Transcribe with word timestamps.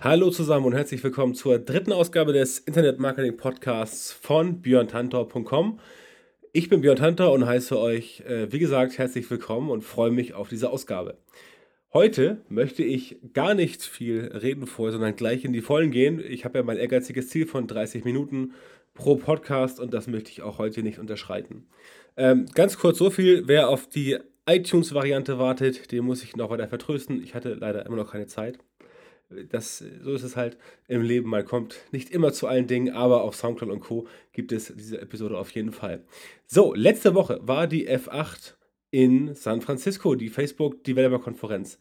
Hallo 0.00 0.30
zusammen 0.30 0.64
und 0.64 0.74
herzlich 0.74 1.02
willkommen 1.02 1.34
zur 1.34 1.58
dritten 1.58 1.90
Ausgabe 1.90 2.32
des 2.32 2.60
Internet 2.60 3.00
Marketing 3.00 3.36
Podcasts 3.36 4.12
von 4.12 4.62
björntantau.com. 4.62 5.80
Ich 6.52 6.68
bin 6.68 6.82
Björn 6.82 6.98
Tantau 6.98 7.34
und 7.34 7.44
heiße 7.44 7.76
euch, 7.76 8.20
äh, 8.20 8.52
wie 8.52 8.60
gesagt, 8.60 8.96
herzlich 8.96 9.28
willkommen 9.28 9.70
und 9.70 9.82
freue 9.82 10.12
mich 10.12 10.34
auf 10.34 10.48
diese 10.48 10.70
Ausgabe. 10.70 11.18
Heute 11.92 12.42
möchte 12.48 12.84
ich 12.84 13.16
gar 13.32 13.54
nicht 13.54 13.82
viel 13.82 14.30
reden 14.40 14.68
vorher, 14.68 14.92
sondern 14.92 15.16
gleich 15.16 15.44
in 15.44 15.52
die 15.52 15.62
Vollen 15.62 15.90
gehen. 15.90 16.22
Ich 16.24 16.44
habe 16.44 16.60
ja 16.60 16.64
mein 16.64 16.76
ehrgeiziges 16.76 17.28
Ziel 17.28 17.48
von 17.48 17.66
30 17.66 18.04
Minuten 18.04 18.52
pro 18.94 19.16
Podcast 19.16 19.80
und 19.80 19.92
das 19.92 20.06
möchte 20.06 20.30
ich 20.30 20.42
auch 20.42 20.58
heute 20.58 20.84
nicht 20.84 21.00
unterschreiten. 21.00 21.66
Ähm, 22.16 22.46
ganz 22.54 22.78
kurz 22.78 22.98
so 22.98 23.10
viel, 23.10 23.48
wer 23.48 23.68
auf 23.68 23.88
die 23.88 24.16
iTunes-Variante 24.46 25.40
wartet, 25.40 25.90
den 25.90 26.04
muss 26.04 26.22
ich 26.22 26.36
noch 26.36 26.50
weiter 26.50 26.68
vertrösten. 26.68 27.20
Ich 27.20 27.34
hatte 27.34 27.54
leider 27.54 27.84
immer 27.84 27.96
noch 27.96 28.12
keine 28.12 28.28
Zeit 28.28 28.60
das, 29.50 29.84
so 30.02 30.12
ist 30.14 30.22
es 30.22 30.36
halt 30.36 30.56
im 30.86 31.02
Leben. 31.02 31.30
Man 31.30 31.44
kommt 31.44 31.76
nicht 31.92 32.10
immer 32.10 32.32
zu 32.32 32.46
allen 32.46 32.66
Dingen, 32.66 32.94
aber 32.94 33.22
auf 33.22 33.36
Soundcloud 33.36 33.70
und 33.70 33.80
Co. 33.80 34.06
gibt 34.32 34.52
es 34.52 34.72
diese 34.76 35.00
Episode 35.00 35.38
auf 35.38 35.50
jeden 35.50 35.72
Fall. 35.72 36.04
So, 36.46 36.74
letzte 36.74 37.14
Woche 37.14 37.40
war 37.42 37.66
die 37.66 37.88
F8 37.88 38.54
in 38.90 39.34
San 39.34 39.60
Francisco, 39.60 40.14
die 40.14 40.28
Facebook 40.28 40.82
Developer 40.84 41.18
Konferenz. 41.18 41.78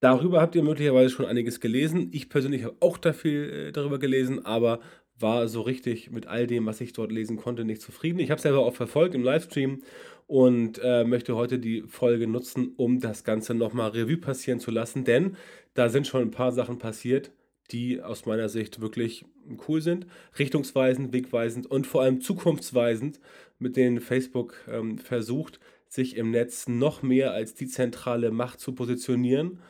Darüber 0.00 0.40
habt 0.40 0.54
ihr 0.54 0.62
möglicherweise 0.62 1.10
schon 1.10 1.26
einiges 1.26 1.58
gelesen. 1.60 2.10
Ich 2.12 2.28
persönlich 2.28 2.62
habe 2.62 2.76
auch 2.80 2.98
da 2.98 3.12
viel 3.12 3.68
äh, 3.68 3.72
darüber 3.72 3.98
gelesen, 3.98 4.44
aber 4.44 4.80
war 5.20 5.48
so 5.48 5.62
richtig 5.62 6.12
mit 6.12 6.28
all 6.28 6.46
dem, 6.46 6.66
was 6.66 6.80
ich 6.80 6.92
dort 6.92 7.10
lesen 7.10 7.36
konnte, 7.36 7.64
nicht 7.64 7.82
zufrieden. 7.82 8.20
Ich 8.20 8.30
habe 8.30 8.36
es 8.36 8.42
selber 8.42 8.60
auch 8.60 8.74
verfolgt 8.74 9.16
im 9.16 9.24
Livestream 9.24 9.82
und 10.28 10.78
äh, 10.82 11.04
möchte 11.04 11.34
heute 11.34 11.58
die 11.58 11.82
Folge 11.82 12.28
nutzen, 12.28 12.74
um 12.76 13.00
das 13.00 13.24
Ganze 13.24 13.54
nochmal 13.54 13.90
Revue 13.90 14.18
passieren 14.18 14.60
zu 14.60 14.70
lassen, 14.70 15.04
denn 15.04 15.36
da 15.78 15.88
sind 15.88 16.08
schon 16.08 16.22
ein 16.22 16.30
paar 16.32 16.50
Sachen 16.50 16.78
passiert, 16.78 17.30
die 17.70 18.02
aus 18.02 18.26
meiner 18.26 18.48
Sicht 18.48 18.80
wirklich 18.80 19.24
cool 19.68 19.80
sind, 19.80 20.06
richtungsweisend, 20.38 21.12
wegweisend 21.12 21.66
und 21.66 21.86
vor 21.86 22.02
allem 22.02 22.20
zukunftsweisend, 22.20 23.20
mit 23.60 23.76
denen 23.76 24.00
Facebook 24.00 24.54
ähm, 24.68 24.98
versucht, 24.98 25.60
sich 25.88 26.16
im 26.16 26.32
Netz 26.32 26.66
noch 26.66 27.02
mehr 27.02 27.32
als 27.32 27.54
die 27.54 27.68
zentrale 27.68 28.32
Macht 28.32 28.58
zu 28.58 28.74
positionieren. 28.74 29.60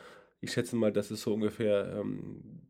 Ich 0.41 0.53
schätze 0.53 0.77
mal, 0.77 0.93
das 0.93 1.11
ist 1.11 1.23
so 1.23 1.35
ungefähr 1.35 1.99
ähm, 2.01 2.63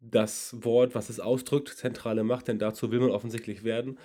das 0.00 0.56
Wort, 0.64 0.96
was 0.96 1.08
es 1.08 1.20
ausdrückt, 1.20 1.68
zentrale 1.68 2.24
Macht, 2.24 2.48
denn 2.48 2.58
dazu 2.58 2.90
will 2.90 2.98
man 2.98 3.10
offensichtlich 3.10 3.62
werden. 3.62 3.96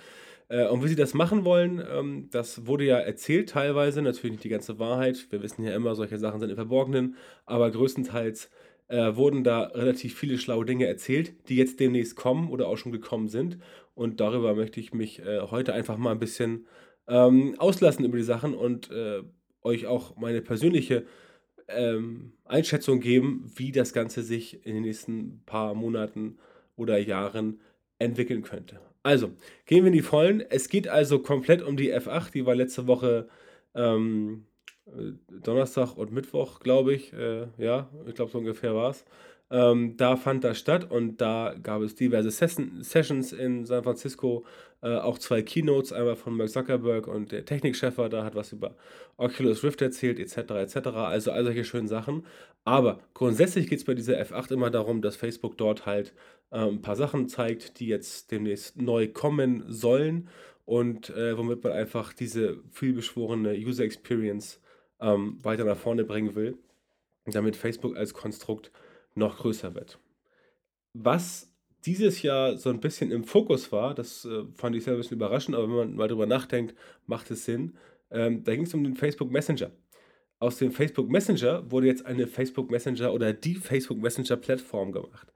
Äh, 0.48 0.68
und 0.68 0.84
wie 0.84 0.88
sie 0.88 0.96
das 0.96 1.14
machen 1.14 1.44
wollen, 1.44 1.82
ähm, 1.90 2.28
das 2.30 2.66
wurde 2.66 2.84
ja 2.84 2.98
erzählt 2.98 3.50
teilweise, 3.50 4.02
natürlich 4.02 4.32
nicht 4.32 4.44
die 4.44 4.48
ganze 4.48 4.78
Wahrheit. 4.78 5.26
Wir 5.30 5.42
wissen 5.42 5.64
ja 5.64 5.74
immer, 5.74 5.94
solche 5.94 6.18
Sachen 6.18 6.40
sind 6.40 6.50
im 6.50 6.56
Verborgenen, 6.56 7.16
aber 7.44 7.70
größtenteils 7.70 8.50
äh, 8.88 9.16
wurden 9.16 9.44
da 9.44 9.64
relativ 9.64 10.18
viele 10.18 10.38
schlaue 10.38 10.64
Dinge 10.64 10.86
erzählt, 10.86 11.34
die 11.48 11.56
jetzt 11.56 11.80
demnächst 11.80 12.16
kommen 12.16 12.50
oder 12.50 12.68
auch 12.68 12.76
schon 12.76 12.92
gekommen 12.92 13.28
sind. 13.28 13.58
Und 13.94 14.20
darüber 14.20 14.54
möchte 14.54 14.80
ich 14.80 14.92
mich 14.92 15.20
äh, 15.20 15.40
heute 15.42 15.72
einfach 15.74 15.96
mal 15.96 16.12
ein 16.12 16.18
bisschen 16.18 16.66
ähm, 17.06 17.54
auslassen 17.58 18.04
über 18.04 18.16
die 18.16 18.22
Sachen 18.22 18.54
und 18.54 18.90
äh, 18.90 19.22
euch 19.62 19.86
auch 19.86 20.16
meine 20.16 20.40
persönliche 20.40 21.04
ähm, 21.68 22.32
Einschätzung 22.44 23.00
geben, 23.00 23.50
wie 23.56 23.72
das 23.72 23.92
Ganze 23.92 24.22
sich 24.22 24.64
in 24.66 24.74
den 24.74 24.82
nächsten 24.82 25.42
paar 25.44 25.74
Monaten 25.74 26.38
oder 26.76 26.98
Jahren 26.98 27.60
entwickeln 27.98 28.42
könnte. 28.42 28.80
Also, 29.02 29.32
gehen 29.66 29.84
wir 29.84 29.88
in 29.88 29.92
die 29.92 30.02
Vollen. 30.02 30.40
Es 30.40 30.68
geht 30.68 30.88
also 30.88 31.18
komplett 31.18 31.62
um 31.62 31.76
die 31.76 31.92
F8. 31.92 32.32
Die 32.32 32.46
war 32.46 32.54
letzte 32.54 32.86
Woche 32.86 33.28
ähm, 33.74 34.44
äh, 34.44 34.57
Donnerstag 35.30 35.96
und 35.96 36.12
Mittwoch, 36.12 36.60
glaube 36.60 36.94
ich. 36.94 37.12
Äh, 37.12 37.46
ja, 37.58 37.88
ich 38.06 38.14
glaube, 38.14 38.30
so 38.30 38.38
ungefähr 38.38 38.74
war 38.74 38.90
es. 38.90 39.04
Ähm, 39.50 39.96
da 39.96 40.16
fand 40.16 40.44
das 40.44 40.58
statt 40.58 40.90
und 40.90 41.20
da 41.20 41.54
gab 41.62 41.80
es 41.80 41.94
diverse 41.94 42.30
Sessions 42.30 43.32
in 43.32 43.64
San 43.64 43.82
Francisco, 43.82 44.44
äh, 44.82 44.96
auch 44.96 45.18
zwei 45.18 45.40
Keynotes, 45.40 45.92
einmal 45.92 46.16
von 46.16 46.36
Mark 46.36 46.50
Zuckerberg 46.50 47.06
und 47.06 47.32
der 47.32 47.46
Technikchef 47.46 47.96
war 47.96 48.10
da, 48.10 48.24
hat 48.24 48.34
was 48.34 48.52
über 48.52 48.76
Oculus 49.16 49.64
Rift 49.64 49.80
erzählt, 49.80 50.18
etc., 50.20 50.50
etc., 50.50 50.88
also 50.88 51.30
all 51.32 51.44
solche 51.44 51.64
schönen 51.64 51.88
Sachen. 51.88 52.26
Aber 52.64 53.00
grundsätzlich 53.14 53.68
geht 53.68 53.78
es 53.78 53.84
bei 53.86 53.94
dieser 53.94 54.20
F8 54.20 54.52
immer 54.52 54.70
darum, 54.70 55.00
dass 55.00 55.16
Facebook 55.16 55.56
dort 55.56 55.86
halt 55.86 56.12
äh, 56.50 56.58
ein 56.58 56.82
paar 56.82 56.96
Sachen 56.96 57.28
zeigt, 57.28 57.80
die 57.80 57.86
jetzt 57.86 58.30
demnächst 58.30 58.76
neu 58.76 59.08
kommen 59.08 59.64
sollen 59.68 60.28
und 60.66 61.08
äh, 61.10 61.38
womit 61.38 61.64
man 61.64 61.72
einfach 61.72 62.12
diese 62.12 62.58
vielbeschworene 62.70 63.54
User 63.54 63.84
Experience 63.84 64.60
ähm, 65.00 65.38
weiter 65.42 65.64
nach 65.64 65.76
vorne 65.76 66.04
bringen 66.04 66.34
will, 66.34 66.58
damit 67.26 67.56
Facebook 67.56 67.96
als 67.96 68.14
Konstrukt 68.14 68.70
noch 69.14 69.38
größer 69.38 69.74
wird. 69.74 69.98
Was 70.94 71.52
dieses 71.84 72.22
Jahr 72.22 72.56
so 72.56 72.70
ein 72.70 72.80
bisschen 72.80 73.10
im 73.10 73.24
Fokus 73.24 73.70
war, 73.72 73.94
das 73.94 74.24
äh, 74.24 74.44
fand 74.54 74.76
ich 74.76 74.84
sehr 74.84 74.94
ein 74.94 74.98
bisschen 74.98 75.16
überraschend, 75.16 75.56
aber 75.56 75.68
wenn 75.68 75.76
man 75.76 75.96
mal 75.96 76.08
drüber 76.08 76.26
nachdenkt, 76.26 76.74
macht 77.06 77.30
es 77.30 77.44
Sinn. 77.44 77.76
Ähm, 78.10 78.42
da 78.44 78.54
ging 78.54 78.64
es 78.64 78.74
um 78.74 78.84
den 78.84 78.96
Facebook 78.96 79.30
Messenger. 79.30 79.70
Aus 80.40 80.58
dem 80.58 80.72
Facebook 80.72 81.08
Messenger 81.08 81.70
wurde 81.70 81.88
jetzt 81.88 82.06
eine 82.06 82.26
Facebook 82.26 82.70
Messenger 82.70 83.12
oder 83.12 83.32
die 83.32 83.54
Facebook 83.54 83.98
Messenger 83.98 84.36
Plattform 84.36 84.92
gemacht. 84.92 85.32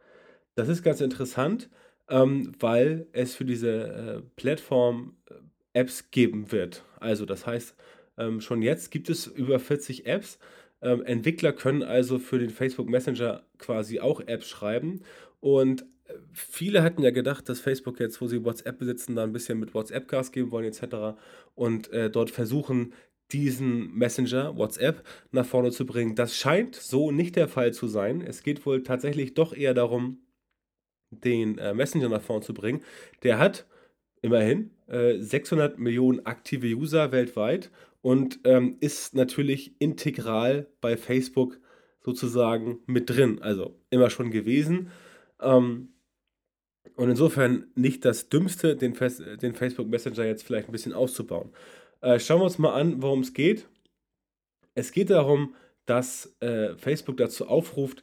Das 0.55 0.69
ist 0.69 0.83
ganz 0.83 1.01
interessant, 1.01 1.71
ähm, 2.09 2.53
weil 2.61 3.07
es 3.13 3.35
für 3.35 3.45
diese 3.45 3.71
äh, 3.71 4.23
Plattform 4.37 5.17
äh, 5.31 5.35
Apps 5.73 6.11
geben 6.11 6.53
wird. 6.53 6.85
Also 7.01 7.25
das 7.25 7.47
heißt, 7.47 7.75
ähm, 8.19 8.41
schon 8.41 8.63
jetzt 8.63 8.91
gibt 8.91 9.09
es 9.11 9.27
über 9.27 9.59
40 9.59 10.07
Apps. 10.07 10.39
Ähm, 10.81 11.03
Entwickler 11.05 11.53
können 11.53 11.83
also 11.83 12.19
für 12.19 12.39
den 12.39 12.51
Facebook 12.51 12.89
Messenger 12.89 13.45
quasi 13.59 14.01
auch 14.01 14.21
Apps 14.21 14.49
schreiben. 14.49 15.03
Und 15.41 15.83
äh, 16.07 16.15
viele 16.33 16.83
hatten 16.83 17.03
ja 17.03 17.11
gedacht, 17.11 17.49
dass 17.49 17.61
Facebook 17.61 18.01
jetzt, 18.01 18.21
wo 18.21 18.27
sie 18.27 18.45
WhatsApp 18.45 18.79
besitzen, 18.79 19.17
da 19.17 19.23
ein 19.23 19.33
bisschen 19.33 19.59
mit 19.59 19.75
WhatsApp 19.75 20.09
Gas 20.09 20.33
geben 20.33 20.51
wollen 20.51 20.67
etc. 20.67 21.19
Und 21.55 21.91
äh, 21.93 22.11
dort 22.11 22.31
versuchen, 22.31 22.93
diesen 23.33 23.95
Messenger, 23.95 24.57
WhatsApp, 24.57 25.07
nach 25.31 25.47
vorne 25.47 25.71
zu 25.71 25.87
bringen. 25.87 26.15
Das 26.15 26.37
scheint 26.37 26.75
so 26.77 27.11
nicht 27.11 27.37
der 27.37 27.49
Fall 27.49 27.73
zu 27.73 27.87
sein. 27.87 28.21
Es 28.21 28.43
geht 28.43 28.65
wohl 28.67 28.83
tatsächlich 28.83 29.35
doch 29.35 29.55
eher 29.55 29.75
darum, 29.75 30.19
den 31.11 31.59
äh, 31.59 31.75
Messenger 31.75 32.09
nach 32.09 32.23
vorne 32.23 32.43
zu 32.43 32.55
bringen. 32.55 32.83
Der 33.23 33.39
hat 33.39 33.67
immerhin 34.23 34.71
äh, 34.87 35.19
600 35.19 35.79
Millionen 35.79 36.25
aktive 36.27 36.69
User 36.69 37.13
weltweit 37.13 37.71
und 38.03 38.41
ähm, 38.45 38.77
ist 38.81 39.15
natürlich 39.15 39.81
integral 39.81 40.69
bei 40.81 40.97
Facebook 40.97 41.59
sozusagen 42.01 42.81
mit 42.87 43.09
drin. 43.09 43.41
Also 43.41 43.81
immer 43.91 44.11
schon 44.11 44.31
gewesen. 44.31 44.91
Ähm, 45.41 45.89
und 46.97 47.09
insofern 47.09 47.71
nicht 47.75 48.05
das 48.05 48.29
Dümmste, 48.29 48.77
den, 48.77 48.95
den, 49.41 49.55
Facebook 49.55 49.89
Messenger 49.89 50.25
jetzt 50.25 50.43
vielleicht 50.43 50.69
ein 50.69 50.73
bisschen 50.73 50.93
auszubauen. 50.93 51.53
Äh, 52.01 52.19
schauen 52.19 52.41
wir 52.41 52.45
uns 52.45 52.59
mal 52.59 52.75
an, 52.75 53.03
worum 53.03 53.21
es 53.21 53.33
geht. 53.33 53.69
Es 54.75 54.93
geht 54.93 55.11
darum, 55.11 55.55
dass 55.87 56.37
äh, 56.41 56.77
Facebook 56.77 57.17
dazu 57.17 57.47
aufruft, 57.47 58.03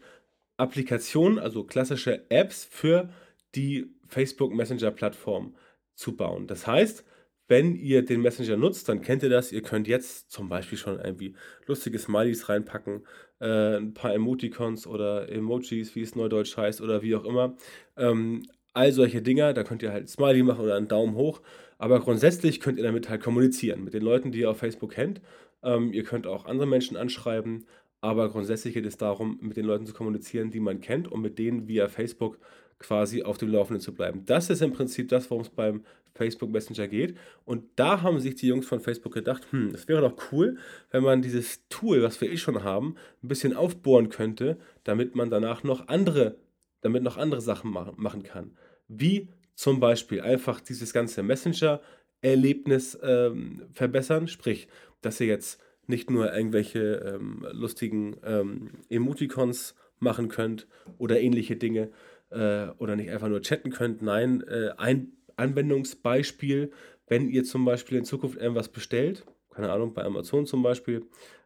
Applikationen, 0.58 1.40
also 1.40 1.64
klassische 1.64 2.30
Apps 2.30 2.66
für 2.66 3.10
die 3.56 3.94
Facebook 4.08 4.54
Messenger 4.54 4.92
Plattform 4.92 5.56
zu 5.96 6.16
bauen. 6.16 6.48
Das 6.48 6.68
heißt, 6.68 7.04
wenn 7.50 7.76
ihr 7.76 8.06
den 8.06 8.22
Messenger 8.22 8.58
nutzt, 8.58 8.88
dann 8.88 9.02
kennt 9.02 9.24
ihr 9.24 9.30
das. 9.30 9.52
Ihr 9.52 9.62
könnt 9.62 9.88
jetzt 9.88 10.32
zum 10.32 10.50
Beispiel 10.50 10.78
schon 10.78 11.00
irgendwie 11.00 11.36
lustige 11.66 11.98
Smileys 11.98 12.48
reinpacken, 12.48 13.06
äh, 13.42 13.78
ein 13.78 13.94
paar 13.94 14.14
Emoticons 14.14 14.86
oder 14.88 15.30
Emojis, 15.30 15.96
wie 15.96 16.02
es 16.02 16.16
neudeutsch 16.16 16.56
heißt, 16.56 16.80
oder 16.80 17.02
wie 17.02 17.16
auch 17.16 17.26
immer. 17.26 17.56
Ähm, 17.98 18.44
all 18.74 18.92
solche 18.92 19.22
Dinger, 19.22 19.54
da 19.54 19.64
könnt 19.64 19.82
ihr 19.82 19.92
halt 19.92 20.10
Smiley 20.10 20.44
machen 20.44 20.64
oder 20.64 20.76
einen 20.76 20.88
Daumen 20.88 21.16
hoch. 21.16 21.42
Aber 21.80 22.00
grundsätzlich 22.00 22.60
könnt 22.60 22.78
ihr 22.78 22.84
damit 22.84 23.10
halt 23.10 23.22
kommunizieren 23.22 23.84
mit 23.84 23.94
den 23.94 24.04
Leuten, 24.04 24.32
die 24.32 24.42
ihr 24.42 24.52
auf 24.52 24.58
Facebook 24.58 24.92
kennt. 24.92 25.20
Ähm, 25.64 25.92
ihr 25.92 26.04
könnt 26.04 26.28
auch 26.28 26.46
andere 26.46 26.68
Menschen 26.68 26.98
anschreiben, 26.98 27.66
aber 28.02 28.30
grundsätzlich 28.30 28.76
geht 28.76 28.86
es 28.86 28.98
darum, 28.98 29.40
mit 29.42 29.58
den 29.58 29.66
Leuten 29.66 29.86
zu 29.86 29.94
kommunizieren, 29.94 30.52
die 30.52 30.60
man 30.60 30.82
kennt 30.82 31.12
und 31.12 31.22
mit 31.22 31.40
denen 31.40 31.68
via 31.68 31.88
Facebook 31.88 32.38
quasi 32.80 33.24
auf 33.24 33.38
dem 33.38 33.52
Laufenden 33.52 33.82
zu 33.82 33.94
bleiben. 33.94 34.24
Das 34.26 34.50
ist 34.50 34.62
im 34.62 34.74
Prinzip 34.74 35.10
das, 35.10 35.30
worum 35.30 35.44
es 35.44 35.50
beim 35.50 35.84
Facebook 36.14 36.52
Messenger 36.52 36.88
geht. 36.88 37.18
Und 37.46 37.64
da 37.76 38.02
haben 38.02 38.20
sich 38.20 38.36
die 38.36 38.48
Jungs 38.48 38.66
von 38.66 38.80
Facebook 38.80 39.14
gedacht, 39.14 39.48
hm, 39.52 39.70
es 39.74 39.88
wäre 39.88 40.02
doch 40.02 40.32
cool, 40.32 40.58
wenn 40.92 41.04
man 41.04 41.22
dieses 41.22 41.68
Tool, 41.70 42.04
was 42.04 42.20
wir 42.20 42.32
eh 42.32 42.38
schon 42.38 42.64
haben, 42.64 42.96
ein 43.24 43.28
bisschen 43.28 43.54
aufbohren 43.54 44.10
könnte, 44.10 44.58
damit 44.84 45.16
man 45.16 45.30
danach 45.30 45.64
noch 45.64 45.88
andere, 45.88 46.38
damit 46.82 47.04
noch 47.04 47.18
andere 47.18 47.42
Sachen 47.42 47.72
machen, 47.72 48.24
kann. 48.24 48.52
Wie 48.88 49.30
zum 49.56 49.80
Beispiel 49.80 50.22
einfach 50.22 50.62
dieses 50.62 50.94
ganze 50.94 51.22
Messenger-Erlebnis 51.22 52.98
ähm, 53.04 53.64
verbessern, 53.74 54.28
sprich, 54.28 54.68
dass 55.02 55.20
ihr 55.20 55.28
jetzt 55.28 55.62
nicht 55.88 56.10
nur 56.10 56.34
irgendwelche 56.34 57.16
ähm, 57.16 57.46
lustigen 57.52 58.18
ähm, 58.24 58.72
Emoticons 58.90 59.76
machen 60.00 60.30
könnt 60.30 60.68
oder 60.98 61.20
ähnliche 61.20 61.56
Dinge 61.56 61.90
äh, 62.32 62.68
oder 62.78 62.96
nicht 62.96 63.10
einfach 63.10 63.28
nur 63.28 63.42
chatten 63.42 63.72
könnt. 63.72 64.02
Nein, 64.02 64.42
äh, 64.48 64.72
ein 64.78 65.14
Anwendungsbeispiel, 65.36 66.72
wenn 67.08 67.30
ihr 67.30 67.44
zum 67.44 67.66
Beispiel 67.66 67.98
in 67.98 68.06
Zukunft 68.06 68.38
irgendwas 68.38 68.70
bestellt, 68.70 69.26
keine 69.52 69.72
Ahnung, 69.72 69.94
bei 69.94 70.04
Amazon 70.04 70.46
zum 70.46 70.62
Beispiel 70.64 71.06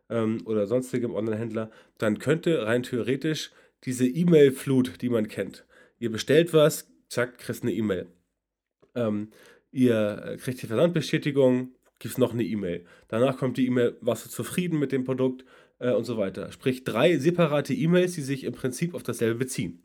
ähm, 0.10 0.42
oder 0.46 0.68
sonstigem 0.68 1.16
Online-Händler, 1.16 1.72
dann 1.98 2.20
könnte 2.20 2.66
rein 2.66 2.84
theoretisch 2.84 3.52
diese 3.84 4.08
E-Mail-Flut, 4.08 5.02
die 5.02 5.10
man 5.10 5.28
kennt, 5.28 5.66
ihr 6.00 6.12
bestellt 6.12 6.54
was, 6.54 6.92
zack, 7.10 7.38
kriegst 7.38 7.64
eine 7.64 7.74
E-Mail. 7.74 8.08
Ähm, 8.96 9.30
ihr 9.72 10.38
kriegt 10.42 10.62
die 10.62 10.68
Versandbestätigung, 10.68 11.76
gibt 12.00 12.14
es 12.14 12.18
noch 12.18 12.34
eine 12.34 12.44
E-Mail. 12.44 12.86
Danach 13.08 13.38
kommt 13.38 13.58
die 13.58 13.66
E-Mail, 13.66 13.98
warst 14.02 14.26
du 14.26 14.30
zufrieden 14.30 14.80
mit 14.80 14.92
dem 14.92 15.06
Produkt 15.06 15.46
äh, 15.80 15.92
und 15.92 16.04
so 16.04 16.18
weiter. 16.18 16.52
Sprich, 16.52 16.84
drei 16.84 17.18
separate 17.18 17.74
E-Mails, 17.74 18.14
die 18.14 18.22
sich 18.22 18.44
im 18.44 18.54
Prinzip 18.54 18.94
auf 18.94 19.04
dasselbe 19.04 19.40
beziehen. 19.40 19.84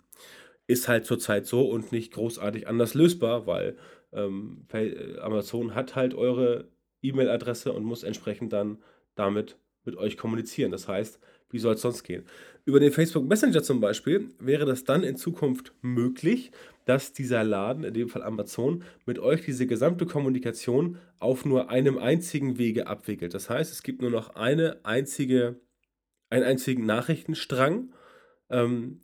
Ist 0.68 0.86
halt 0.86 1.04
zurzeit 1.04 1.46
so 1.46 1.68
und 1.68 1.90
nicht 1.90 2.12
großartig 2.12 2.68
anders 2.68 2.94
lösbar, 2.94 3.48
weil 3.48 3.76
ähm, 4.12 4.66
äh, 4.72 5.18
Amazon 5.18 5.74
hat 5.74 5.96
halt 5.96 6.14
eure 6.14 6.68
E-Mail-Adresse 7.02 7.72
und 7.72 7.82
muss 7.82 8.04
entsprechend 8.04 8.52
dann 8.52 8.78
damit 9.16 9.56
mit 9.84 9.96
euch 9.96 10.16
kommunizieren. 10.16 10.70
Das 10.70 10.86
heißt, 10.86 11.18
wie 11.50 11.58
soll 11.58 11.74
es 11.74 11.80
sonst 11.80 12.04
gehen? 12.04 12.24
Über 12.64 12.80
den 12.80 12.92
Facebook 12.92 13.26
Messenger 13.26 13.62
zum 13.62 13.80
Beispiel 13.80 14.28
wäre 14.38 14.66
das 14.66 14.84
dann 14.84 15.02
in 15.02 15.16
Zukunft 15.16 15.72
möglich, 15.80 16.50
dass 16.84 17.12
dieser 17.12 17.44
Laden, 17.44 17.84
in 17.84 17.94
dem 17.94 18.08
Fall 18.08 18.22
Amazon, 18.22 18.84
mit 19.06 19.18
euch 19.18 19.44
diese 19.44 19.66
gesamte 19.66 20.04
Kommunikation 20.04 20.98
auf 21.18 21.44
nur 21.44 21.70
einem 21.70 21.98
einzigen 21.98 22.58
Wege 22.58 22.86
abwickelt. 22.86 23.32
Das 23.32 23.48
heißt, 23.48 23.72
es 23.72 23.82
gibt 23.82 24.02
nur 24.02 24.10
noch 24.10 24.34
eine 24.36 24.84
einzige, 24.84 25.60
einen 26.28 26.44
einzigen 26.44 26.84
Nachrichtenstrang. 26.84 27.94
Ähm, 28.50 29.00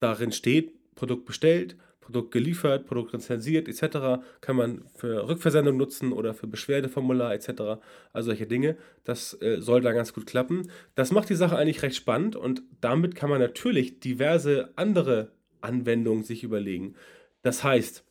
darin 0.00 0.32
steht, 0.32 0.72
Produkt 0.94 1.24
bestellt, 1.24 1.76
Produkt 2.04 2.32
geliefert, 2.32 2.86
Produkt 2.86 3.14
rezensiert 3.14 3.66
etc. 3.66 4.22
kann 4.42 4.56
man 4.56 4.84
für 4.94 5.26
Rückversendung 5.26 5.76
nutzen 5.76 6.12
oder 6.12 6.34
für 6.34 6.46
Beschwerdeformular 6.46 7.32
etc. 7.32 7.80
Also 8.12 8.26
solche 8.26 8.46
Dinge. 8.46 8.76
Das 9.04 9.40
äh, 9.40 9.60
soll 9.60 9.80
da 9.80 9.92
ganz 9.92 10.12
gut 10.12 10.26
klappen. 10.26 10.70
Das 10.94 11.12
macht 11.12 11.30
die 11.30 11.34
Sache 11.34 11.56
eigentlich 11.56 11.82
recht 11.82 11.96
spannend 11.96 12.36
und 12.36 12.62
damit 12.80 13.14
kann 13.14 13.30
man 13.30 13.40
natürlich 13.40 14.00
diverse 14.00 14.70
andere 14.76 15.32
Anwendungen 15.62 16.24
sich 16.24 16.44
überlegen. 16.44 16.94
Das 17.42 17.64
heißt, 17.64 18.04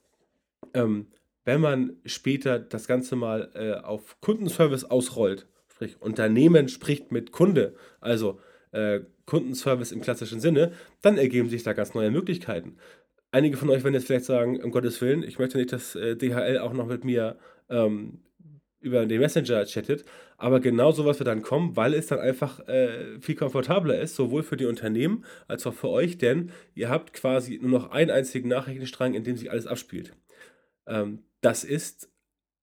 ähm, 0.74 1.08
wenn 1.46 1.62
man 1.62 1.98
später 2.06 2.58
das 2.60 2.88
Ganze 2.88 3.16
mal 3.16 3.52
äh, 3.54 3.74
auf 3.84 4.20
Kundenservice 4.22 4.86
ausrollt, 4.86 5.48
sprich 5.68 6.02
Unternehmen 6.02 6.68
spricht 6.68 7.12
mit 7.12 7.32
Kunde, 7.32 7.76
also 8.00 8.40
äh, 8.72 9.02
Kundenservice 9.26 9.92
im 9.92 10.02
klassischen 10.02 10.40
Sinne, 10.40 10.74
dann 11.02 11.18
ergeben 11.18 11.50
sich 11.50 11.64
da 11.64 11.74
ganz 11.74 11.94
neue 11.94 12.12
Möglichkeiten. 12.12 12.78
Einige 13.32 13.58
von 13.58 13.70
euch 13.70 13.84
werden 13.84 13.96
jetzt 13.96 14.08
vielleicht 14.08 14.26
sagen, 14.26 14.62
um 14.62 14.72
Gottes 14.72 15.02
Willen, 15.02 15.24
ich 15.24 15.40
möchte 15.40 15.58
nicht, 15.58 15.72
dass 15.72 15.96
äh, 15.96 16.16
DHL 16.16 16.60
auch 16.60 16.74
noch 16.74 16.88
mit 16.88 17.04
mir 17.04 17.38
ähm, 17.70 18.20
über 18.84 19.06
den 19.06 19.20
Messenger 19.20 19.66
chattet. 19.66 20.06
Aber 20.38 20.60
genau 20.60 20.92
sowas 20.92 21.20
wird 21.20 21.28
dann 21.28 21.42
kommen, 21.42 21.76
weil 21.76 21.94
es 21.94 22.08
dann 22.08 22.20
einfach 22.20 22.60
äh, 22.68 23.20
viel 23.22 23.36
komfortabler 23.36 24.00
ist, 24.00 24.16
sowohl 24.16 24.44
für 24.44 24.58
die 24.58 24.66
Unternehmen 24.66 25.24
als 25.48 25.66
auch 25.66 25.74
für 25.74 25.90
euch, 25.90 26.18
denn 26.18 26.52
ihr 26.76 26.90
habt 26.90 27.14
quasi 27.14 27.58
nur 27.62 27.72
noch 27.72 27.92
einen 27.92 28.12
einzigen 28.12 28.50
Nachrichtenstrang, 28.50 29.14
in 29.14 29.24
dem 29.24 29.38
sich 29.38 29.50
alles 29.50 29.68
abspielt. 29.68 30.14
Ähm, 30.86 31.24
das 31.42 31.64
ist 31.64 32.10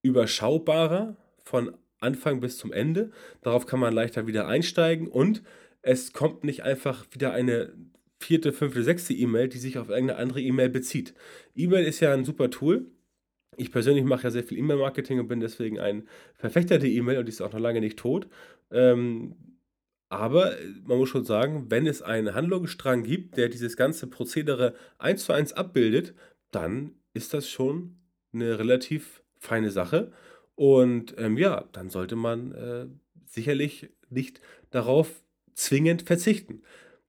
überschaubarer 0.02 1.16
von 1.42 1.74
Anfang 2.00 2.40
bis 2.40 2.58
zum 2.58 2.72
Ende. 2.72 3.10
Darauf 3.42 3.66
kann 3.66 3.80
man 3.80 3.94
leichter 3.94 4.26
wieder 4.26 4.46
einsteigen 4.46 5.08
und 5.08 5.42
es 5.82 6.12
kommt 6.12 6.44
nicht 6.44 6.62
einfach 6.62 7.06
wieder 7.12 7.32
eine 7.32 7.72
vierte, 8.18 8.52
fünfte, 8.52 8.82
sechste 8.82 9.14
E-Mail, 9.14 9.48
die 9.48 9.58
sich 9.58 9.78
auf 9.78 9.88
irgendeine 9.88 10.18
andere 10.18 10.40
E-Mail 10.40 10.68
bezieht. 10.68 11.14
E-Mail 11.54 11.86
ist 11.86 12.00
ja 12.00 12.12
ein 12.12 12.24
super 12.24 12.50
Tool. 12.50 12.90
Ich 13.56 13.72
persönlich 13.72 14.04
mache 14.04 14.24
ja 14.24 14.30
sehr 14.30 14.44
viel 14.44 14.58
E-Mail-Marketing 14.58 15.20
und 15.20 15.28
bin 15.28 15.40
deswegen 15.40 15.80
ein 15.80 16.06
Verfechter 16.34 16.78
der 16.78 16.90
E-Mail 16.90 17.18
und 17.18 17.26
die 17.26 17.30
ist 17.30 17.40
auch 17.40 17.52
noch 17.52 17.60
lange 17.60 17.80
nicht 17.80 17.98
tot. 17.98 18.28
Ähm, 18.70 19.34
aber 20.10 20.54
man 20.84 20.98
muss 20.98 21.08
schon 21.08 21.24
sagen, 21.24 21.66
wenn 21.70 21.86
es 21.86 22.02
einen 22.02 22.34
Handlungsstrang 22.34 23.04
gibt, 23.04 23.36
der 23.36 23.48
dieses 23.48 23.76
ganze 23.76 24.06
Prozedere 24.08 24.74
eins 24.98 25.24
zu 25.24 25.32
eins 25.32 25.52
abbildet, 25.52 26.14
dann 26.50 26.94
ist 27.14 27.32
das 27.32 27.48
schon 27.48 27.96
eine 28.32 28.58
relativ 28.58 29.22
feine 29.38 29.70
Sache. 29.70 30.12
Und 30.56 31.14
ähm, 31.16 31.38
ja, 31.38 31.68
dann 31.72 31.90
sollte 31.90 32.16
man 32.16 32.52
äh, 32.52 32.86
sicherlich 33.24 33.90
nicht 34.10 34.40
darauf 34.70 35.22
zwingend 35.54 36.02
verzichten. 36.02 36.62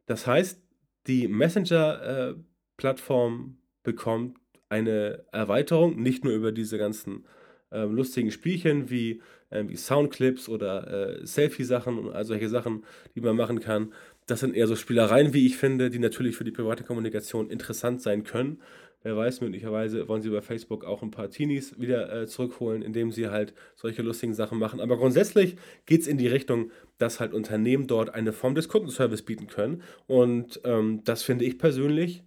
Das 0.05 0.27
heißt, 0.27 0.61
die 1.07 1.27
Messenger-Plattform 1.27 3.49
äh, 3.49 3.53
bekommt 3.83 4.37
eine 4.69 5.25
Erweiterung, 5.31 5.99
nicht 6.01 6.23
nur 6.23 6.33
über 6.33 6.51
diese 6.51 6.77
ganzen 6.77 7.25
äh, 7.71 7.83
lustigen 7.83 8.31
Spielchen 8.31 8.89
wie, 8.89 9.21
äh, 9.49 9.63
wie 9.67 9.75
Soundclips 9.75 10.49
oder 10.49 11.21
äh, 11.21 11.25
Selfie-Sachen 11.25 11.97
und 11.97 12.13
all 12.13 12.25
solche 12.25 12.49
Sachen, 12.49 12.85
die 13.15 13.21
man 13.21 13.35
machen 13.35 13.59
kann. 13.59 13.93
Das 14.31 14.39
sind 14.39 14.55
eher 14.55 14.65
so 14.65 14.77
Spielereien, 14.77 15.33
wie 15.33 15.45
ich 15.45 15.57
finde, 15.57 15.89
die 15.89 15.99
natürlich 15.99 16.37
für 16.37 16.45
die 16.45 16.51
private 16.51 16.85
Kommunikation 16.85 17.49
interessant 17.49 18.01
sein 18.01 18.23
können. 18.23 18.61
Wer 19.03 19.17
weiß, 19.17 19.41
möglicherweise 19.41 20.07
wollen 20.07 20.21
sie 20.21 20.29
über 20.29 20.41
Facebook 20.41 20.85
auch 20.85 21.03
ein 21.03 21.11
paar 21.11 21.29
Teenies 21.29 21.77
wieder 21.81 22.21
äh, 22.21 22.27
zurückholen, 22.27 22.81
indem 22.81 23.11
sie 23.11 23.27
halt 23.27 23.53
solche 23.75 24.01
lustigen 24.03 24.33
Sachen 24.33 24.57
machen. 24.57 24.79
Aber 24.79 24.95
grundsätzlich 24.95 25.57
geht 25.85 25.99
es 25.99 26.07
in 26.07 26.17
die 26.17 26.29
Richtung, 26.29 26.71
dass 26.97 27.19
halt 27.19 27.33
Unternehmen 27.33 27.87
dort 27.87 28.13
eine 28.13 28.31
Form 28.31 28.55
des 28.55 28.69
Kundenservice 28.69 29.23
bieten 29.23 29.47
können. 29.47 29.81
Und 30.07 30.61
ähm, 30.63 31.01
das 31.03 31.23
finde 31.23 31.43
ich 31.43 31.57
persönlich 31.57 32.23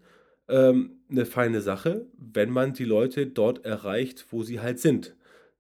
ähm, 0.51 0.99
eine 1.11 1.25
feine 1.25 1.63
Sache, 1.63 2.05
wenn 2.19 2.51
man 2.51 2.75
die 2.75 2.85
Leute 2.85 3.29
dort 3.29 3.65
erreicht, 3.65 4.27
wo 4.29 4.43
sie 4.43 4.61
halt 4.61 4.79
sind. 4.79 5.17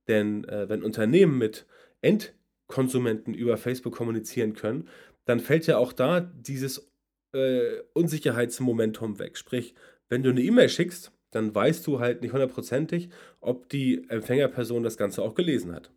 Denn 0.08 0.44
äh, 0.44 0.68
wenn 0.68 0.82
Unternehmen 0.82 1.38
mit 1.38 1.64
Endkonsumenten 2.02 3.32
über 3.32 3.56
Facebook 3.56 3.94
kommunizieren 3.94 4.52
können, 4.52 4.88
dann 5.24 5.40
fällt 5.40 5.66
ja 5.66 5.78
auch 5.78 5.92
da 5.92 6.20
dieses 6.20 6.90
äh, 7.32 7.80
Unsicherheitsmomentum 7.92 9.18
weg. 9.18 9.36
Sprich, 9.36 9.74
wenn 10.08 10.22
du 10.22 10.30
eine 10.30 10.42
E-Mail 10.42 10.68
schickst, 10.68 11.12
dann 11.30 11.54
weißt 11.54 11.86
du 11.86 11.98
halt 11.98 12.22
nicht 12.22 12.32
hundertprozentig, 12.32 13.08
ob 13.40 13.68
die 13.68 14.08
Empfängerperson 14.08 14.82
das 14.82 14.96
Ganze 14.96 15.22
auch 15.22 15.34
gelesen 15.34 15.72
hat. 15.72 15.90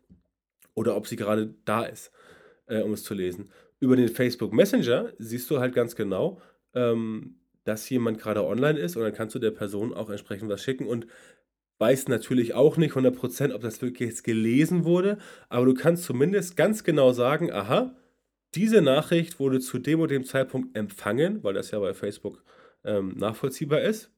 Oder 0.74 0.96
ob 0.96 1.06
sie 1.06 1.16
gerade 1.16 1.54
da 1.64 1.84
ist, 1.84 2.10
äh, 2.66 2.82
um 2.82 2.92
es 2.92 3.04
zu 3.04 3.14
lesen. 3.14 3.50
Über 3.80 3.96
den 3.96 4.08
Facebook 4.08 4.52
Messenger 4.52 5.12
siehst 5.18 5.48
du 5.50 5.60
halt 5.60 5.74
ganz 5.74 5.94
genau, 5.94 6.40
ähm, 6.74 7.36
dass 7.64 7.88
jemand 7.90 8.18
gerade 8.18 8.44
online 8.44 8.78
ist 8.78 8.96
und 8.96 9.02
dann 9.02 9.12
kannst 9.12 9.34
du 9.34 9.38
der 9.38 9.50
Person 9.50 9.94
auch 9.94 10.10
entsprechend 10.10 10.48
was 10.48 10.62
schicken 10.62 10.86
und 10.86 11.06
weißt 11.78 12.08
natürlich 12.08 12.54
auch 12.54 12.76
nicht 12.76 12.94
100%, 12.94 13.54
ob 13.54 13.60
das 13.60 13.80
wirklich 13.82 14.08
jetzt 14.08 14.24
gelesen 14.24 14.84
wurde, 14.84 15.18
aber 15.48 15.66
du 15.66 15.74
kannst 15.74 16.04
zumindest 16.04 16.56
ganz 16.56 16.82
genau 16.82 17.12
sagen, 17.12 17.52
aha, 17.52 17.94
diese 18.54 18.80
Nachricht 18.80 19.38
wurde 19.38 19.60
zu 19.60 19.78
dem 19.78 20.00
und 20.00 20.10
dem 20.10 20.24
Zeitpunkt 20.24 20.76
empfangen, 20.76 21.42
weil 21.44 21.54
das 21.54 21.70
ja 21.70 21.78
bei 21.78 21.94
Facebook 21.94 22.42
ähm, 22.84 23.14
nachvollziehbar 23.16 23.82
ist. 23.82 24.10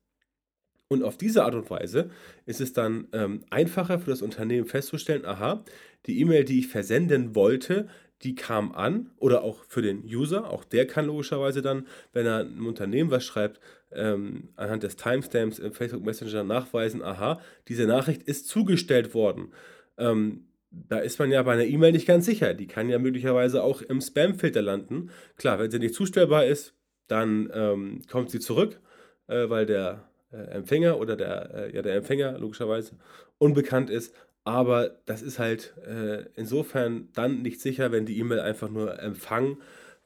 Und 0.89 1.05
auf 1.05 1.17
diese 1.17 1.45
Art 1.45 1.55
und 1.55 1.71
Weise 1.71 2.11
ist 2.47 2.61
es 2.61 2.73
dann 2.73 3.07
ähm, 3.13 3.45
einfacher 3.51 4.01
für 4.01 4.11
das 4.11 4.23
Unternehmen 4.23 4.67
festzustellen, 4.67 5.25
aha, 5.25 5.65
die 6.07 6.21
E-Mail, 6.21 6.45
die 6.45 6.61
ich 6.61 6.69
versenden 6.69 7.37
wollte, 7.37 7.89
die 8.23 8.35
kam 8.35 8.73
an 8.73 9.11
oder 9.17 9.43
auch 9.43 9.65
für 9.65 9.83
den 9.83 10.05
User, 10.05 10.51
auch 10.51 10.65
der 10.65 10.87
kann 10.87 11.07
logischerweise 11.07 11.63
dann, 11.63 11.87
wenn 12.13 12.27
er 12.27 12.41
einem 12.41 12.67
Unternehmen 12.67 13.11
was 13.11 13.25
schreibt, 13.25 13.61
ähm, 13.93 14.51
anhand 14.57 14.83
des 14.83 14.97
Timestamps 14.97 15.59
im 15.59 15.73
Facebook 15.73 16.05
Messenger 16.05 16.45
nachweisen, 16.45 17.03
aha, 17.03 17.41
diese 17.69 17.87
Nachricht 17.87 18.23
ist 18.25 18.49
zugestellt 18.49 19.15
worden. 19.15 19.53
Ähm, 19.97 20.50
da 20.71 20.99
ist 20.99 21.19
man 21.19 21.31
ja 21.31 21.43
bei 21.43 21.53
einer 21.53 21.65
E-Mail 21.65 21.93
nicht 21.93 22.07
ganz 22.07 22.27
sicher. 22.27 22.55
Die 22.55 22.67
kann 22.67 22.89
ja 22.89 22.99
möglicherweise 22.99 23.62
auch 23.62 23.83
im 23.83 24.00
Spam-Filter 24.00 24.62
landen. 24.62 25.11
Klar, 25.37 25.59
wenn 25.59 25.71
sie 25.71 25.79
nicht 25.79 25.95
zustellbar 25.95 26.47
ist, 26.47 26.75
dann 27.09 27.50
ähm, 27.53 28.03
kommt 28.11 28.31
sie 28.31 28.41
zurück, 28.41 28.81
äh, 29.27 29.49
weil 29.49 29.67
der 29.67 30.09
äh, 30.33 30.37
Empfänger 30.37 30.99
oder 30.99 31.17
der, 31.17 31.55
äh, 31.55 31.75
ja, 31.75 31.83
der 31.83 31.97
Empfänger 31.97 32.39
logischerweise 32.39 32.97
unbekannt 33.39 33.91
ist. 33.91 34.15
Aber 34.45 35.00
das 35.07 35.23
ist 35.23 35.39
halt 35.39 35.75
äh, 35.87 36.25
insofern 36.37 37.09
dann 37.15 37.43
nicht 37.43 37.61
sicher, 37.61 37.93
wenn 37.93 38.07
die 38.07 38.19
E-Mail 38.19 38.41
einfach 38.41 38.71
nur 38.71 38.99
empfangen 39.00 39.59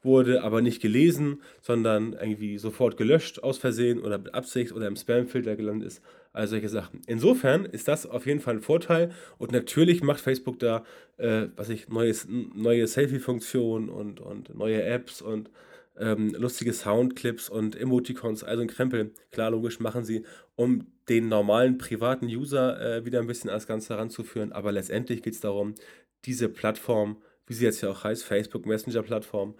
wurde, 0.05 0.43
aber 0.43 0.61
nicht 0.61 0.81
gelesen, 0.81 1.41
sondern 1.61 2.13
irgendwie 2.13 2.57
sofort 2.57 2.97
gelöscht 2.97 3.39
aus 3.39 3.57
Versehen 3.57 3.99
oder 3.99 4.17
mit 4.17 4.33
Absicht 4.33 4.71
oder 4.71 4.87
im 4.87 4.95
Spam-Filter 4.95 5.55
gelandet 5.55 5.87
ist. 5.87 6.01
Also 6.31 6.51
solche 6.51 6.69
Sachen. 6.69 7.01
Insofern 7.07 7.65
ist 7.65 7.87
das 7.87 8.05
auf 8.05 8.25
jeden 8.25 8.39
Fall 8.39 8.55
ein 8.55 8.61
Vorteil 8.61 9.11
und 9.37 9.51
natürlich 9.51 10.03
macht 10.03 10.19
Facebook 10.19 10.59
da, 10.59 10.83
äh, 11.17 11.47
was 11.55 11.69
ich, 11.69 11.89
neues, 11.89 12.27
neue 12.29 12.87
Selfie-Funktionen 12.87 13.89
und, 13.89 14.19
und 14.19 14.53
neue 14.55 14.83
Apps 14.83 15.21
und 15.21 15.49
ähm, 15.97 16.35
lustige 16.37 16.73
Soundclips 16.73 17.49
und 17.49 17.79
Emoticons, 17.79 18.43
also 18.43 18.61
ein 18.61 18.67
Krempel. 18.67 19.11
Klar, 19.31 19.51
logisch 19.51 19.79
machen 19.79 20.03
sie, 20.03 20.23
um 20.55 20.87
den 21.09 21.29
normalen 21.29 21.77
privaten 21.77 22.25
User 22.25 22.79
äh, 22.81 23.05
wieder 23.05 23.19
ein 23.19 23.27
bisschen 23.27 23.49
ans 23.49 23.67
Ganze 23.67 23.93
heranzuführen. 23.93 24.51
Aber 24.51 24.71
letztendlich 24.71 25.21
geht 25.21 25.33
es 25.33 25.39
darum, 25.39 25.75
diese 26.25 26.49
Plattform, 26.49 27.21
wie 27.47 27.53
sie 27.53 27.65
jetzt 27.65 27.81
ja 27.81 27.89
auch 27.89 28.03
heißt, 28.03 28.23
Facebook 28.23 28.65
Messenger 28.65 29.03
Plattform, 29.03 29.55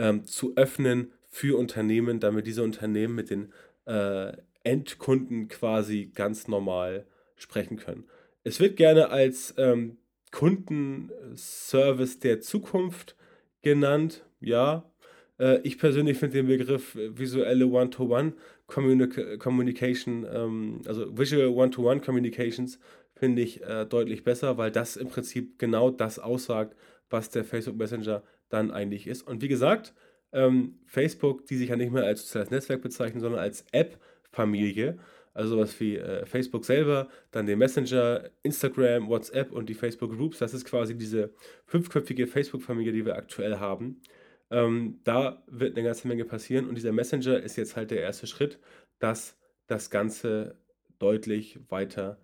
ähm, 0.00 0.24
zu 0.24 0.56
öffnen 0.56 1.12
für 1.28 1.58
Unternehmen, 1.58 2.18
damit 2.20 2.46
diese 2.46 2.62
Unternehmen 2.62 3.14
mit 3.14 3.30
den 3.30 3.52
äh, 3.84 4.32
Endkunden 4.64 5.48
quasi 5.48 6.10
ganz 6.14 6.48
normal 6.48 7.06
sprechen 7.36 7.76
können. 7.76 8.04
Es 8.42 8.58
wird 8.60 8.76
gerne 8.76 9.10
als 9.10 9.54
ähm, 9.58 9.98
Kundenservice 10.32 12.18
der 12.18 12.40
Zukunft 12.40 13.14
genannt. 13.62 14.24
Ja, 14.40 14.90
äh, 15.38 15.60
ich 15.62 15.78
persönlich 15.78 16.16
finde 16.18 16.38
den 16.38 16.46
Begriff 16.46 16.96
visuelle 16.96 17.66
One-to-One 17.66 18.32
Communication, 18.66 20.26
ähm, 20.32 20.80
also 20.86 21.16
Visual 21.16 21.48
One-to-One 21.48 22.00
Communications, 22.00 22.78
finde 23.14 23.42
ich 23.42 23.62
äh, 23.62 23.84
deutlich 23.84 24.24
besser, 24.24 24.56
weil 24.56 24.70
das 24.70 24.96
im 24.96 25.08
Prinzip 25.08 25.58
genau 25.58 25.90
das 25.90 26.18
aussagt, 26.18 26.74
was 27.10 27.28
der 27.28 27.44
Facebook 27.44 27.76
Messenger 27.76 28.22
dann 28.50 28.70
eigentlich 28.70 29.06
ist. 29.06 29.22
Und 29.22 29.42
wie 29.42 29.48
gesagt, 29.48 29.94
ähm, 30.32 30.78
Facebook, 30.86 31.46
die 31.46 31.56
sich 31.56 31.70
ja 31.70 31.76
nicht 31.76 31.92
mehr 31.92 32.04
als 32.04 32.22
soziales 32.22 32.50
Netzwerk 32.50 32.82
bezeichnen, 32.82 33.20
sondern 33.20 33.40
als 33.40 33.64
App-Familie, 33.72 34.98
also 35.32 35.56
sowas 35.56 35.78
wie 35.80 35.96
äh, 35.96 36.26
Facebook 36.26 36.64
selber, 36.64 37.08
dann 37.30 37.46
den 37.46 37.58
Messenger, 37.58 38.30
Instagram, 38.42 39.08
WhatsApp 39.08 39.52
und 39.52 39.68
die 39.68 39.74
Facebook 39.74 40.16
Groups. 40.16 40.38
Das 40.38 40.54
ist 40.54 40.64
quasi 40.64 40.96
diese 40.96 41.32
fünfköpfige 41.66 42.26
Facebook-Familie, 42.26 42.92
die 42.92 43.06
wir 43.06 43.16
aktuell 43.16 43.58
haben. 43.58 44.02
Ähm, 44.50 45.00
da 45.04 45.42
wird 45.46 45.76
eine 45.76 45.86
ganze 45.86 46.08
Menge 46.08 46.24
passieren 46.24 46.68
und 46.68 46.74
dieser 46.74 46.92
Messenger 46.92 47.40
ist 47.40 47.56
jetzt 47.56 47.76
halt 47.76 47.90
der 47.92 48.02
erste 48.02 48.26
Schritt, 48.26 48.58
dass 48.98 49.38
das 49.68 49.90
Ganze 49.90 50.60
deutlich 50.98 51.60
weiter 51.70 52.20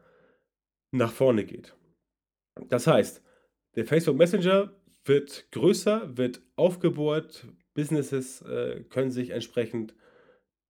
nach 0.91 1.13
vorne 1.13 1.45
geht. 1.45 1.77
Das 2.69 2.87
heißt, 2.87 3.23
der 3.77 3.87
Facebook 3.87 4.17
Messenger 4.17 4.73
wird 5.07 5.47
größer, 5.53 6.17
wird 6.17 6.41
aufgebohrt, 6.57 7.47
Businesses 7.75 8.43
äh, 8.43 8.83
können 8.89 9.11
sich 9.11 9.31
entsprechend 9.31 9.95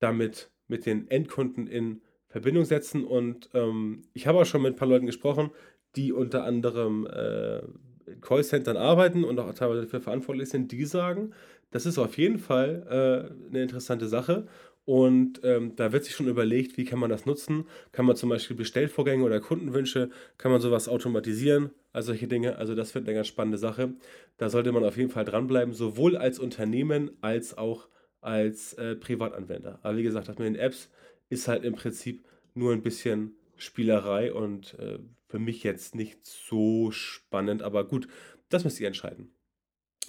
damit 0.01 0.51
mit 0.69 0.87
den 0.87 1.09
Endkunden 1.09 1.67
in 1.67 2.03
Verbindung 2.29 2.65
setzen. 2.65 3.05
Und 3.05 3.49
ähm, 3.55 4.03
ich 4.13 4.27
habe 4.27 4.41
auch 4.41 4.45
schon 4.45 4.63
mit 4.63 4.75
ein 4.75 4.77
paar 4.77 4.89
Leuten 4.89 5.07
gesprochen, 5.07 5.51
die 5.95 6.13
unter 6.13 6.45
anderem 6.45 7.07
äh, 7.07 7.59
in 8.07 8.21
Callcentern 8.21 8.77
arbeiten 8.77 9.25
und 9.25 9.39
auch 9.39 9.53
teilweise 9.55 9.83
dafür 9.83 10.01
verantwortlich 10.01 10.49
sind, 10.49 10.71
die 10.73 10.85
sagen, 10.85 11.33
das 11.71 11.87
ist 11.87 11.99
auf 11.99 12.19
jeden 12.19 12.39
Fall 12.39 12.87
äh, 12.89 13.49
eine 13.49 13.63
interessante 13.63 14.07
Sache. 14.07 14.47
Und 14.87 15.41
ähm, 15.43 15.75
da 15.75 15.91
wird 15.91 16.05
sich 16.05 16.15
schon 16.15 16.29
überlegt, 16.29 16.77
wie 16.77 16.85
kann 16.85 17.01
man 17.01 17.11
das 17.11 17.27
nutzen. 17.27 17.67
Kann 17.91 18.07
man 18.07 18.15
zum 18.15 18.29
Beispiel 18.29 18.57
Bestellvorgänge 18.57 19.25
oder 19.25 19.41
Kundenwünsche, 19.41 20.11
kann 20.39 20.53
man 20.53 20.61
sowas 20.61 20.89
automatisieren, 20.89 21.71
also 21.93 22.07
solche 22.07 22.29
Dinge. 22.29 22.57
Also 22.57 22.77
das 22.77 22.95
wird 22.95 23.05
eine 23.05 23.15
ganz 23.15 23.27
spannende 23.27 23.59
Sache. 23.59 23.95
Da 24.37 24.49
sollte 24.49 24.71
man 24.71 24.85
auf 24.85 24.97
jeden 24.97 25.11
Fall 25.11 25.25
dranbleiben, 25.25 25.75
sowohl 25.75 26.17
als 26.17 26.39
Unternehmen 26.39 27.11
als 27.21 27.59
auch 27.59 27.89
als 28.21 28.75
äh, 28.75 28.95
Privatanwender. 28.95 29.81
Aber 29.83 29.97
wie 29.97 30.05
gesagt, 30.05 30.29
das 30.29 30.39
mit 30.39 30.47
den 30.47 30.57
Apps 30.57 30.89
ist 31.31 31.49
halt 31.49 31.65
im 31.65 31.75
Prinzip 31.75 32.25
nur 32.55 32.73
ein 32.73 32.83
bisschen 32.83 33.37
Spielerei 33.57 34.33
und 34.33 34.79
äh, 34.79 34.99
für 35.29 35.39
mich 35.41 35.65
jetzt 35.65 35.97
nicht 35.97 36.25
so 36.25 36.93
spannend, 36.93 37.63
aber 37.63 37.85
gut, 37.85 38.07
das 38.51 38.63
müsst 38.63 38.81
ihr 38.81 38.87
entscheiden. 38.87 39.35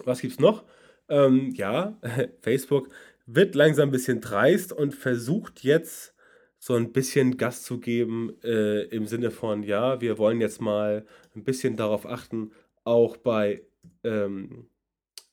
Was 0.04 0.22
gibt's 0.22 0.40
noch? 0.40 0.66
Ähm, 1.10 1.52
ja, 1.56 2.00
Facebook 2.42 2.90
wird 3.28 3.54
langsam 3.54 3.90
ein 3.90 3.92
bisschen 3.92 4.22
dreist 4.22 4.74
und 4.74 4.96
versucht 4.96 5.64
jetzt 5.64 6.16
so 6.58 6.74
ein 6.74 6.92
bisschen 6.92 7.38
Gas 7.38 7.62
zu 7.62 7.80
geben 7.80 8.34
äh, 8.44 8.84
im 8.86 9.06
Sinne 9.06 9.30
von, 9.30 9.62
ja, 9.62 10.02
wir 10.02 10.18
wollen 10.18 10.42
jetzt 10.42 10.60
mal 10.60 11.06
ein 11.36 11.44
bisschen 11.44 11.76
darauf 11.76 12.08
achten, 12.08 12.52
auch 12.84 13.16
bei, 13.18 13.62
ähm, 14.04 14.70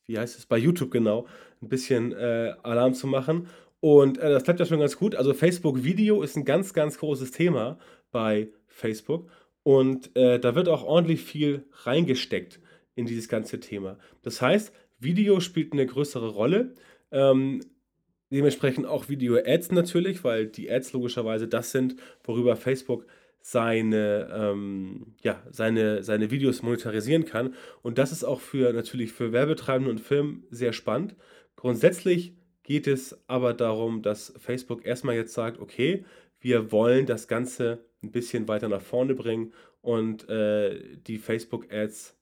wie 0.04 0.18
heißt 0.18 0.38
es, 0.38 0.44
bei 0.44 0.58
YouTube 0.58 0.90
genau, 0.90 1.26
ein 1.62 1.68
bisschen 1.70 2.12
äh, 2.12 2.54
Alarm 2.62 2.92
zu 2.92 3.06
machen 3.06 3.48
und 3.84 4.16
äh, 4.16 4.30
das 4.30 4.44
klappt 4.44 4.60
ja 4.60 4.64
schon 4.66 4.80
ganz 4.80 4.96
gut. 4.96 5.14
Also 5.14 5.34
Facebook 5.34 5.84
Video 5.84 6.22
ist 6.22 6.36
ein 6.36 6.46
ganz, 6.46 6.72
ganz 6.72 6.96
großes 6.96 7.32
Thema 7.32 7.78
bei 8.12 8.48
Facebook. 8.66 9.30
Und 9.62 10.16
äh, 10.16 10.40
da 10.40 10.54
wird 10.54 10.70
auch 10.70 10.84
ordentlich 10.84 11.22
viel 11.22 11.66
reingesteckt 11.82 12.60
in 12.94 13.04
dieses 13.04 13.28
ganze 13.28 13.60
Thema. 13.60 13.98
Das 14.22 14.40
heißt, 14.40 14.72
Video 15.00 15.38
spielt 15.40 15.74
eine 15.74 15.84
größere 15.84 16.28
Rolle. 16.28 16.72
Ähm, 17.10 17.60
dementsprechend 18.34 18.86
auch 18.86 19.08
Video-Ads 19.08 19.72
natürlich, 19.72 20.24
weil 20.24 20.46
die 20.46 20.70
Ads 20.70 20.92
logischerweise 20.92 21.48
das 21.48 21.70
sind, 21.70 21.96
worüber 22.22 22.56
Facebook 22.56 23.06
seine, 23.40 24.28
ähm, 24.32 25.14
ja, 25.22 25.42
seine, 25.50 26.02
seine 26.02 26.30
Videos 26.30 26.62
monetarisieren 26.62 27.26
kann. 27.26 27.54
Und 27.82 27.98
das 27.98 28.10
ist 28.10 28.24
auch 28.24 28.40
für 28.40 28.72
natürlich 28.72 29.12
für 29.12 29.32
Werbetreibende 29.32 29.90
und 29.90 30.00
Firmen 30.00 30.44
sehr 30.50 30.72
spannend. 30.72 31.14
Grundsätzlich 31.54 32.34
geht 32.62 32.86
es 32.86 33.22
aber 33.28 33.52
darum, 33.52 34.02
dass 34.02 34.32
Facebook 34.38 34.86
erstmal 34.86 35.14
jetzt 35.14 35.34
sagt, 35.34 35.60
okay, 35.60 36.04
wir 36.40 36.72
wollen 36.72 37.06
das 37.06 37.28
Ganze 37.28 37.84
ein 38.02 38.12
bisschen 38.12 38.48
weiter 38.48 38.68
nach 38.68 38.80
vorne 38.80 39.14
bringen 39.14 39.52
und 39.82 40.28
äh, 40.30 40.96
die 40.96 41.18
Facebook-Ads 41.18 42.18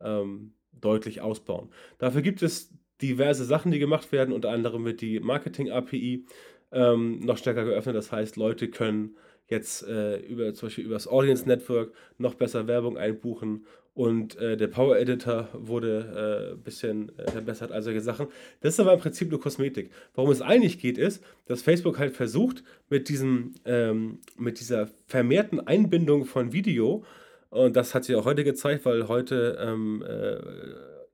ähm, 0.00 0.54
deutlich 0.72 1.20
ausbauen. 1.20 1.70
Dafür 1.98 2.22
gibt 2.22 2.42
es 2.42 2.72
diverse 3.02 3.44
Sachen, 3.44 3.72
die 3.72 3.78
gemacht 3.78 4.12
werden. 4.12 4.32
Unter 4.32 4.50
anderem 4.50 4.84
wird 4.84 5.00
die 5.00 5.20
Marketing-API 5.20 6.24
ähm, 6.72 7.20
noch 7.20 7.36
stärker 7.36 7.64
geöffnet. 7.64 7.96
Das 7.96 8.12
heißt, 8.12 8.36
Leute 8.36 8.68
können 8.68 9.16
jetzt 9.48 9.86
äh, 9.86 10.16
über 10.18 10.54
zum 10.54 10.68
Beispiel 10.68 10.84
über 10.84 10.94
das 10.94 11.08
Audience 11.08 11.46
Network 11.46 11.92
noch 12.18 12.34
besser 12.34 12.66
Werbung 12.66 12.96
einbuchen 12.96 13.66
und 13.94 14.36
äh, 14.36 14.56
der 14.56 14.68
Power 14.68 14.96
Editor 14.96 15.48
wurde 15.52 16.48
ein 16.48 16.54
äh, 16.54 16.56
bisschen 16.56 17.12
äh, 17.18 17.30
verbessert, 17.30 17.72
all 17.72 17.82
solche 17.82 18.00
Sachen. 18.00 18.28
Das 18.60 18.74
ist 18.74 18.80
aber 18.80 18.94
im 18.94 19.00
Prinzip 19.00 19.30
nur 19.30 19.40
Kosmetik. 19.40 19.90
Worum 20.14 20.30
es 20.30 20.40
eigentlich 20.40 20.78
geht, 20.78 20.96
ist, 20.96 21.22
dass 21.46 21.62
Facebook 21.62 21.98
halt 21.98 22.16
versucht, 22.16 22.64
mit, 22.88 23.10
diesem, 23.10 23.54
ähm, 23.66 24.20
mit 24.38 24.60
dieser 24.60 24.88
vermehrten 25.06 25.60
Einbindung 25.60 26.24
von 26.24 26.52
Video, 26.52 27.04
und 27.50 27.76
das 27.76 27.94
hat 27.94 28.04
sie 28.04 28.16
auch 28.16 28.24
heute 28.24 28.44
gezeigt, 28.44 28.86
weil 28.86 29.08
heute, 29.08 29.58
ähm, 29.60 30.02
äh, 30.08 30.38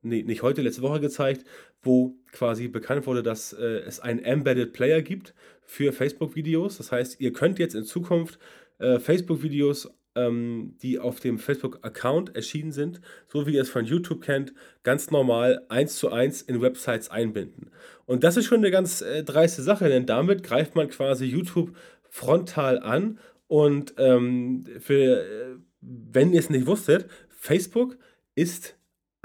nee, 0.03 0.23
nicht 0.23 0.43
heute, 0.43 0.63
letzte 0.63 0.83
Woche 0.83 1.01
gezeigt, 1.01 1.45
wo 1.83 2.17
quasi 2.33 2.69
bekannt 2.69 3.07
wurde, 3.07 3.23
dass 3.23 3.53
äh, 3.53 3.81
es 3.87 4.01
einen 4.01 4.21
Embedded 4.21 4.73
Player 4.73 5.03
gibt 5.03 5.35
für 5.63 5.93
Facebook-Videos. 5.93 6.79
Das 6.79 6.93
heißt, 6.93 7.21
ihr 7.21 7.33
könnt 7.33 7.59
jetzt 7.59 7.75
in 7.75 7.85
Zukunft 7.85 8.39
äh, 8.79 8.99
Facebook-Videos 8.99 9.89
ähm, 10.19 10.77
die 10.83 10.99
auf 10.99 11.21
dem 11.21 11.39
Facebook-Account 11.39 12.35
erschienen 12.35 12.73
sind, 12.73 13.01
so 13.29 13.47
wie 13.47 13.55
ihr 13.55 13.63
es 13.63 13.71
von 13.71 13.85
YouTube 13.85 14.23
kennt, 14.23 14.53
ganz 14.83 15.11
normal 15.11 15.65
eins 15.69 15.97
zu 15.97 16.11
eins 16.11 16.43
in 16.43 16.61
Websites 16.61 17.11
einbinden. 17.11 17.71
Und 18.07 18.25
das 18.25 18.37
ist 18.37 18.47
schon 18.47 18.59
eine 18.59 18.71
ganz 18.71 19.01
äh, 19.01 19.23
dreiste 19.23 19.63
Sache, 19.63 19.89
denn 19.89 20.07
damit 20.07 20.43
greift 20.43 20.75
man 20.75 20.89
quasi 20.89 21.27
YouTube 21.27 21.77
frontal 22.11 22.79
an 22.79 23.19
und 23.47 23.95
ähm, 23.99 24.65
für, 24.81 25.23
äh, 25.23 25.57
wenn 25.81 26.33
ihr 26.33 26.41
es 26.41 26.51
nicht 26.51 26.67
wusstet, 26.67 27.09
Facebook 27.29 27.97
ist 28.35 28.78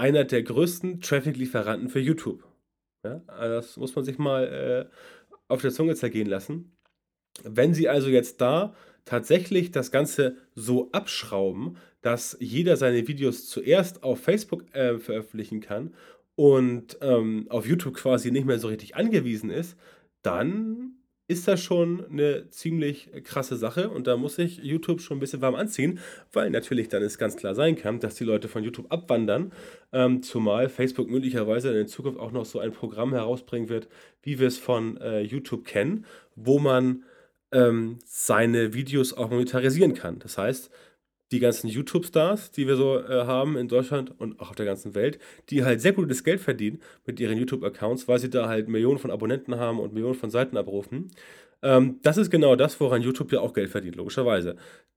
einer 0.03 0.25
der 0.25 0.43
größten 0.43 0.99
Traffic-Lieferanten 0.99 1.87
für 1.87 2.01
YouTube. 2.01 2.43
Ja, 3.05 3.21
also 3.27 3.55
das 3.55 3.77
muss 3.77 3.95
man 3.95 4.03
sich 4.03 4.17
mal 4.17 4.89
äh, 4.91 5.33
auf 5.47 5.61
der 5.61 5.71
Zunge 5.71 5.95
zergehen 5.95 6.27
lassen. 6.27 6.75
Wenn 7.43 7.73
sie 7.73 7.87
also 7.87 8.09
jetzt 8.09 8.41
da 8.41 8.75
tatsächlich 9.05 9.71
das 9.71 9.91
Ganze 9.91 10.35
so 10.55 10.91
abschrauben, 10.91 11.77
dass 12.01 12.35
jeder 12.41 12.75
seine 12.75 13.07
Videos 13.07 13.47
zuerst 13.47 14.03
auf 14.03 14.19
Facebook 14.19 14.75
äh, 14.75 14.99
veröffentlichen 14.99 15.61
kann 15.61 15.95
und 16.35 16.97
ähm, 16.99 17.47
auf 17.49 17.65
YouTube 17.65 17.95
quasi 17.95 18.29
nicht 18.29 18.45
mehr 18.45 18.59
so 18.59 18.67
richtig 18.67 18.97
angewiesen 18.97 19.49
ist, 19.49 19.77
dann 20.21 20.97
ist 21.27 21.47
das 21.47 21.61
schon 21.61 22.05
eine 22.09 22.49
ziemlich 22.49 23.09
krasse 23.23 23.55
Sache 23.55 23.89
und 23.89 24.07
da 24.07 24.17
muss 24.17 24.35
sich 24.35 24.57
YouTube 24.57 25.01
schon 25.01 25.17
ein 25.17 25.19
bisschen 25.19 25.41
warm 25.41 25.55
anziehen, 25.55 25.99
weil 26.33 26.49
natürlich 26.49 26.89
dann 26.89 27.01
es 27.01 27.17
ganz 27.17 27.37
klar 27.37 27.55
sein 27.55 27.75
kann, 27.75 27.99
dass 27.99 28.15
die 28.15 28.25
Leute 28.25 28.49
von 28.49 28.63
YouTube 28.63 28.91
abwandern, 28.91 29.53
ähm, 29.93 30.21
zumal 30.21 30.67
Facebook 30.67 31.09
möglicherweise 31.09 31.77
in 31.77 31.87
Zukunft 31.87 32.19
auch 32.19 32.31
noch 32.31 32.45
so 32.45 32.59
ein 32.59 32.73
Programm 32.73 33.13
herausbringen 33.13 33.69
wird, 33.69 33.87
wie 34.21 34.39
wir 34.39 34.47
es 34.47 34.57
von 34.57 34.97
äh, 34.97 35.21
YouTube 35.21 35.65
kennen, 35.65 36.05
wo 36.35 36.59
man 36.59 37.03
ähm, 37.53 37.99
seine 38.05 38.73
Videos 38.73 39.13
auch 39.13 39.29
monetarisieren 39.29 39.93
kann. 39.93 40.19
Das 40.19 40.37
heißt, 40.37 40.71
die 41.33 41.39
ganzen 41.39 41.67
YouTube-Stars, 41.67 42.51
die 42.51 42.67
wir 42.67 42.75
so 42.75 42.99
äh, 42.99 43.25
haben 43.25 43.57
in 43.57 43.67
Deutschland 43.67 44.13
und 44.19 44.39
auch 44.39 44.51
auf 44.51 44.55
der 44.55 44.65
ganzen 44.65 44.95
Welt, 44.95 45.19
die 45.49 45.65
halt 45.65 45.81
sehr 45.81 45.93
gutes 45.93 46.23
Geld 46.23 46.39
verdienen 46.39 46.79
mit 47.05 47.19
ihren 47.19 47.37
YouTube-Accounts, 47.37 48.07
weil 48.07 48.19
sie 48.19 48.29
da 48.29 48.47
halt 48.47 48.69
Millionen 48.69 48.99
von 48.99 49.11
Abonnenten 49.11 49.55
haben 49.55 49.79
und 49.79 49.93
Millionen 49.93 50.15
von 50.15 50.29
Seiten 50.29 50.55
abrufen. 50.55 51.11
Ähm, 51.63 51.99
das 52.03 52.17
ist 52.17 52.29
genau 52.29 52.55
das, 52.55 52.79
woran 52.79 53.01
YouTube 53.01 53.31
ja 53.31 53.39
auch 53.41 53.53
Geld 53.53 53.69
verdient, 53.69 53.95
logischerweise. 53.95 54.55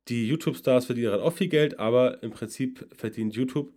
Die 0.08 0.28
YouTube-Stars 0.28 0.86
verdienen 0.86 1.06
daran 1.06 1.20
auch 1.20 1.32
viel 1.32 1.48
Geld, 1.48 1.78
aber 1.78 2.22
im 2.22 2.30
Prinzip 2.30 2.86
verdient 2.94 3.34
YouTube 3.34 3.72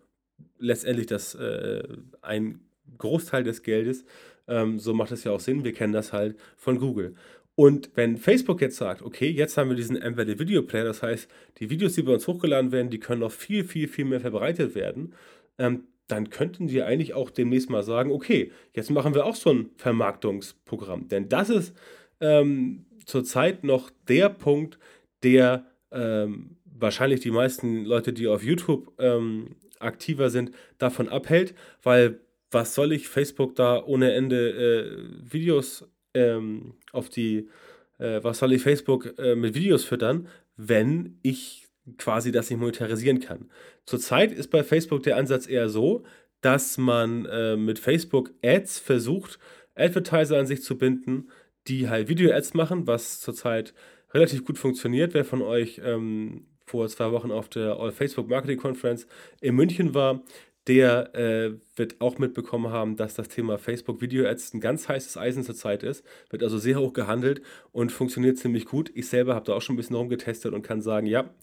letztendlich 0.60 1.08
das, 1.08 1.36
äh, 1.36 1.82
ein 2.22 2.60
Großteil 2.98 3.44
des 3.44 3.64
Geldes 3.64 4.06
Ähm, 4.48 4.80
so 4.80 4.96
macht 4.96 5.12
es 5.12 5.24
ja 5.24 5.32
auch 5.32 5.40
Sinn. 5.40 5.64
Wir 5.64 5.74
kennen 5.74 5.94
das 5.94 6.12
halt 6.12 6.36
von 6.58 6.80
Google. 6.80 7.14
Und 7.60 7.92
wenn 7.96 8.16
Facebook 8.16 8.62
jetzt 8.62 8.78
sagt, 8.78 9.02
okay, 9.02 9.30
jetzt 9.30 9.58
haben 9.58 9.68
wir 9.68 9.76
diesen 9.76 10.02
Embedded 10.02 10.40
Video 10.40 10.62
Player, 10.62 10.86
das 10.86 11.04
heißt, 11.04 11.30
die 11.58 11.70
Videos, 11.70 11.92
die 11.92 12.04
bei 12.04 12.14
uns 12.14 12.26
hochgeladen 12.26 12.72
werden, 12.72 12.90
die 12.90 13.02
können 13.02 13.20
noch 13.20 13.34
viel, 13.34 13.66
viel, 13.66 13.90
viel 13.90 14.06
mehr 14.06 14.22
verbreitet 14.22 14.76
werden, 14.76 15.14
ähm, 15.58 15.84
dann 16.08 16.30
könnten 16.30 16.68
die 16.68 16.82
eigentlich 16.82 17.16
auch 17.16 17.30
demnächst 17.30 17.70
mal 17.70 17.84
sagen, 17.84 18.14
okay, 18.14 18.54
jetzt 18.74 18.90
machen 18.92 19.14
wir 19.14 19.26
auch 19.26 19.36
so 19.36 19.50
ein 19.50 19.72
Vermarktungsprogramm. 19.76 21.10
Denn 21.10 21.28
das 21.28 21.50
ist 21.50 21.76
ähm, 22.22 22.86
zurzeit 23.06 23.66
noch 23.66 23.90
der 24.08 24.30
Punkt, 24.30 24.80
der 25.24 25.66
ähm, 25.92 26.56
wahrscheinlich 26.64 27.20
die 27.20 27.32
meisten 27.32 27.84
Leute, 27.84 28.14
die 28.14 28.30
auf 28.30 28.42
YouTube 28.42 28.94
ähm, 29.00 29.58
aktiver 29.80 30.30
sind, 30.30 30.52
davon 30.78 31.10
abhält, 31.10 31.56
weil 31.84 32.22
was 32.52 32.74
soll 32.74 32.94
ich 32.94 33.10
Facebook 33.10 33.56
da 33.56 33.84
ohne 33.84 34.14
Ende 34.14 34.50
äh, 34.50 35.34
Videos 35.34 35.86
ähm, 36.14 36.76
auf 36.92 37.10
die, 37.10 37.50
äh, 37.98 38.24
was 38.24 38.40
soll 38.40 38.54
ich 38.54 38.62
Facebook 38.62 39.18
äh, 39.18 39.36
mit 39.36 39.54
Videos 39.56 39.84
füttern, 39.84 40.28
wenn 40.58 41.20
ich 41.22 41.68
quasi 41.98 42.32
das 42.32 42.50
nicht 42.50 42.60
monetarisieren 42.60 43.20
kann. 43.20 43.50
Zurzeit 43.86 44.32
ist 44.32 44.50
bei 44.50 44.64
Facebook 44.64 45.04
der 45.04 45.18
Ansatz 45.18 45.48
eher 45.48 45.70
so, 45.70 46.04
dass 46.42 46.78
man 46.78 47.26
äh, 47.26 47.58
mit 47.58 47.80
Facebook 47.80 48.32
Ads 48.44 48.80
versucht, 48.80 49.40
Advertiser 49.76 50.38
an 50.38 50.46
sich 50.46 50.62
zu 50.62 50.78
binden, 50.78 51.30
die 51.68 51.90
halt 51.90 52.08
Video-Ads 52.08 52.54
machen, 52.54 52.88
was 52.88 53.20
zurzeit 53.20 53.74
relativ 54.14 54.46
gut 54.46 54.58
funktioniert. 54.58 55.14
Wer 55.14 55.26
von 55.26 55.42
euch 55.42 55.82
ähm, 55.84 56.46
vor 56.66 56.88
zwei 56.88 57.12
Wochen 57.12 57.32
auf 57.32 57.50
der 57.50 57.78
All 57.80 57.92
Facebook 57.92 58.30
Marketing 58.30 58.60
Conference 58.60 59.08
in 59.42 59.56
München 59.56 59.94
war, 59.94 60.22
der 60.68 61.16
äh, 61.16 61.54
wird 61.76 62.02
auch 62.02 62.18
mitbekommen 62.18 62.72
haben, 62.72 62.96
dass 62.96 63.16
das 63.16 63.28
Thema 63.28 63.58
Facebook 63.58 64.02
Video 64.02 64.28
Ads 64.28 64.54
ein 64.54 64.60
ganz 64.60 64.88
heißes 64.88 65.18
Eisen 65.18 65.44
zurzeit 65.44 65.84
ist, 65.84 66.06
wird 66.30 66.44
also 66.44 66.58
sehr 66.58 66.80
hoch 66.80 66.94
gehandelt 66.94 67.42
und 67.72 67.92
funktioniert 67.92 68.38
ziemlich 68.38 68.66
gut. 68.66 68.92
Ich 68.94 69.08
selber 69.08 69.36
habe 69.36 69.46
da 69.46 69.54
auch 69.54 69.62
schon 69.62 69.76
ein 69.76 69.78
bisschen 69.78 69.96
rumgetestet 69.96 70.54
und 70.54 70.62
kann 70.62 70.82
sagen, 70.82 71.08
ja, 71.08 71.34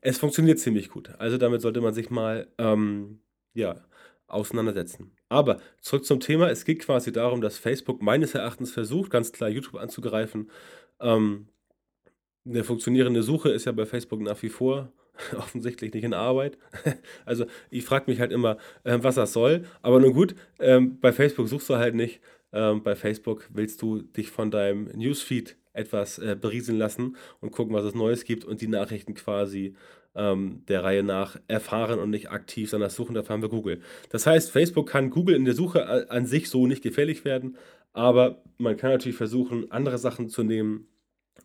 es 0.00 0.18
funktioniert 0.18 0.58
ziemlich 0.58 0.90
gut. 0.90 1.10
Also 1.18 1.38
damit 1.38 1.62
sollte 1.62 1.80
man 1.80 1.94
sich 1.94 2.10
mal 2.10 2.48
ähm, 2.58 3.20
ja, 3.54 3.82
auseinandersetzen. 4.26 5.12
Aber 5.28 5.60
zurück 5.80 6.04
zum 6.04 6.20
Thema. 6.20 6.50
Es 6.50 6.64
geht 6.64 6.80
quasi 6.80 7.12
darum, 7.12 7.40
dass 7.40 7.58
Facebook 7.58 8.02
meines 8.02 8.34
Erachtens 8.34 8.70
versucht, 8.72 9.10
ganz 9.10 9.32
klar 9.32 9.48
YouTube 9.48 9.76
anzugreifen. 9.76 10.50
Ähm, 11.00 11.48
eine 12.44 12.64
funktionierende 12.64 13.22
Suche 13.22 13.50
ist 13.50 13.64
ja 13.64 13.72
bei 13.72 13.86
Facebook 13.86 14.20
nach 14.20 14.42
wie 14.42 14.50
vor 14.50 14.92
offensichtlich 15.36 15.92
nicht 15.92 16.04
in 16.04 16.14
Arbeit. 16.14 16.58
Also 17.26 17.46
ich 17.70 17.84
frage 17.84 18.10
mich 18.10 18.20
halt 18.20 18.32
immer, 18.32 18.58
äh, 18.84 18.98
was 19.00 19.14
das 19.14 19.32
soll. 19.32 19.64
Aber 19.82 20.00
nun 20.00 20.12
gut, 20.12 20.34
ähm, 20.58 21.00
bei 21.00 21.12
Facebook 21.12 21.48
suchst 21.48 21.68
du 21.70 21.76
halt 21.76 21.94
nicht. 21.94 22.20
Ähm, 22.52 22.82
bei 22.82 22.94
Facebook 22.94 23.48
willst 23.52 23.82
du 23.82 24.02
dich 24.02 24.30
von 24.30 24.50
deinem 24.50 24.84
Newsfeed 24.94 25.56
etwas 25.72 26.18
äh, 26.18 26.36
berieseln 26.40 26.78
lassen 26.78 27.16
und 27.40 27.50
gucken, 27.50 27.74
was 27.74 27.84
es 27.84 27.94
Neues 27.94 28.24
gibt 28.24 28.44
und 28.44 28.60
die 28.60 28.68
Nachrichten 28.68 29.14
quasi 29.14 29.74
ähm, 30.14 30.62
der 30.68 30.84
Reihe 30.84 31.02
nach 31.02 31.36
erfahren 31.48 31.98
und 31.98 32.10
nicht 32.10 32.30
aktiv, 32.30 32.70
sondern 32.70 32.90
Suchen, 32.90 33.14
dafür 33.14 33.34
haben 33.34 33.42
wir 33.42 33.48
Google. 33.48 33.80
Das 34.10 34.26
heißt, 34.26 34.50
Facebook 34.50 34.88
kann 34.88 35.10
Google 35.10 35.34
in 35.34 35.44
der 35.44 35.54
Suche 35.54 36.10
an 36.10 36.26
sich 36.26 36.48
so 36.48 36.66
nicht 36.66 36.82
gefährlich 36.82 37.24
werden, 37.24 37.56
aber 37.92 38.42
man 38.58 38.76
kann 38.76 38.90
natürlich 38.90 39.16
versuchen, 39.16 39.70
andere 39.70 39.98
Sachen 39.98 40.28
zu 40.28 40.44
nehmen. 40.44 40.86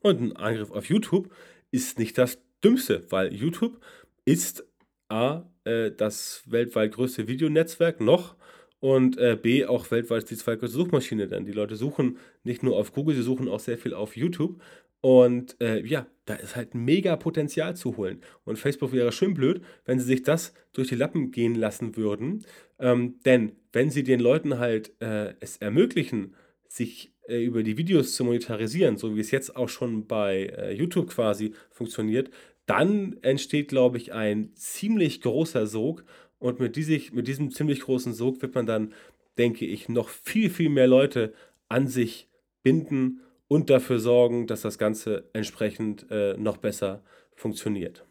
Und 0.02 0.22
ein 0.22 0.36
Angriff 0.36 0.72
auf 0.72 0.86
YouTube 0.86 1.30
ist 1.72 2.00
nicht 2.00 2.18
das 2.18 2.38
Dümmste, 2.64 3.06
weil 3.10 3.34
YouTube 3.34 3.80
ist 4.26 4.66
A, 5.08 5.44
äh, 5.64 5.92
das 5.92 6.44
weltweit 6.46 6.94
größte 6.94 7.28
Videonetzwerk 7.28 8.02
noch 8.02 8.36
und 8.80 9.18
äh, 9.18 9.38
B, 9.42 9.66
auch 9.66 9.90
weltweit 9.92 10.30
die 10.30 10.38
zweitgrößte 10.38 10.78
Suchmaschine. 10.78 11.28
Denn 11.28 11.46
die 11.46 11.52
Leute 11.52 11.76
suchen 11.76 12.18
nicht 12.44 12.64
nur 12.64 12.78
auf 12.78 12.94
Google, 12.94 13.16
sie 13.16 13.24
suchen 13.24 13.48
auch 13.48 13.60
sehr 13.60 13.78
viel 13.78 13.94
auf 13.94 14.16
YouTube. 14.16 14.62
Und 15.02 15.60
äh, 15.62 15.82
ja, 15.86 16.08
da 16.26 16.36
ist 16.36 16.56
halt 16.56 16.76
mega 16.76 17.16
Potenzial 17.16 17.76
zu 17.76 17.98
holen. 17.98 18.22
Und 18.44 18.60
Facebook 18.60 18.92
wäre 18.92 19.12
schön 19.12 19.34
blöd, 19.34 19.62
wenn 19.86 20.00
sie 20.00 20.06
sich 20.06 20.24
das 20.24 20.54
durch 20.74 20.90
die 20.90 20.96
Lappen 20.96 21.32
gehen 21.32 21.56
lassen 21.56 21.96
würden. 21.96 22.46
Ähm, 22.80 23.20
denn 23.26 23.54
wenn 23.72 23.90
sie 23.90 24.04
den 24.04 24.20
Leuten 24.20 24.60
halt 24.60 24.92
äh, 25.02 25.36
es 25.40 25.58
ermöglichen, 25.58 26.36
sich 26.70 27.12
äh, 27.28 27.44
über 27.44 27.64
die 27.64 27.78
Videos 27.78 28.16
zu 28.16 28.24
monetarisieren, 28.24 28.96
so 28.96 29.16
wie 29.16 29.20
es 29.20 29.32
jetzt 29.32 29.56
auch 29.58 29.68
schon 29.68 30.08
bei 30.08 30.46
äh, 30.46 30.74
YouTube 30.74 31.10
quasi 31.10 31.54
funktioniert, 31.72 32.30
dann 32.66 33.18
entsteht, 33.24 33.68
glaube 33.68 33.98
ich, 33.98 34.14
ein 34.14 34.52
ziemlich 34.54 35.22
großer 35.22 35.68
Sog. 35.68 36.06
Und 36.38 36.60
mit, 36.60 36.76
diesig, 36.76 37.12
mit 37.12 37.28
diesem 37.28 37.52
ziemlich 37.52 37.82
großen 37.82 38.14
Sog 38.14 38.42
wird 38.42 38.56
man 38.56 38.68
dann, 38.68 38.94
denke 39.38 39.66
ich, 39.66 39.90
noch 39.90 40.08
viel, 40.08 40.50
viel 40.50 40.70
mehr 40.70 40.88
Leute 40.88 41.34
an 41.68 41.88
sich 41.88 42.30
binden 42.62 43.22
und 43.48 43.72
dafür 43.72 44.00
sorgen, 44.00 44.46
dass 44.46 44.62
das 44.62 44.78
Ganze 44.78 45.30
entsprechend 45.34 46.06
äh, 46.12 46.38
noch 46.38 46.58
besser 46.58 47.04
funktioniert. 47.36 48.06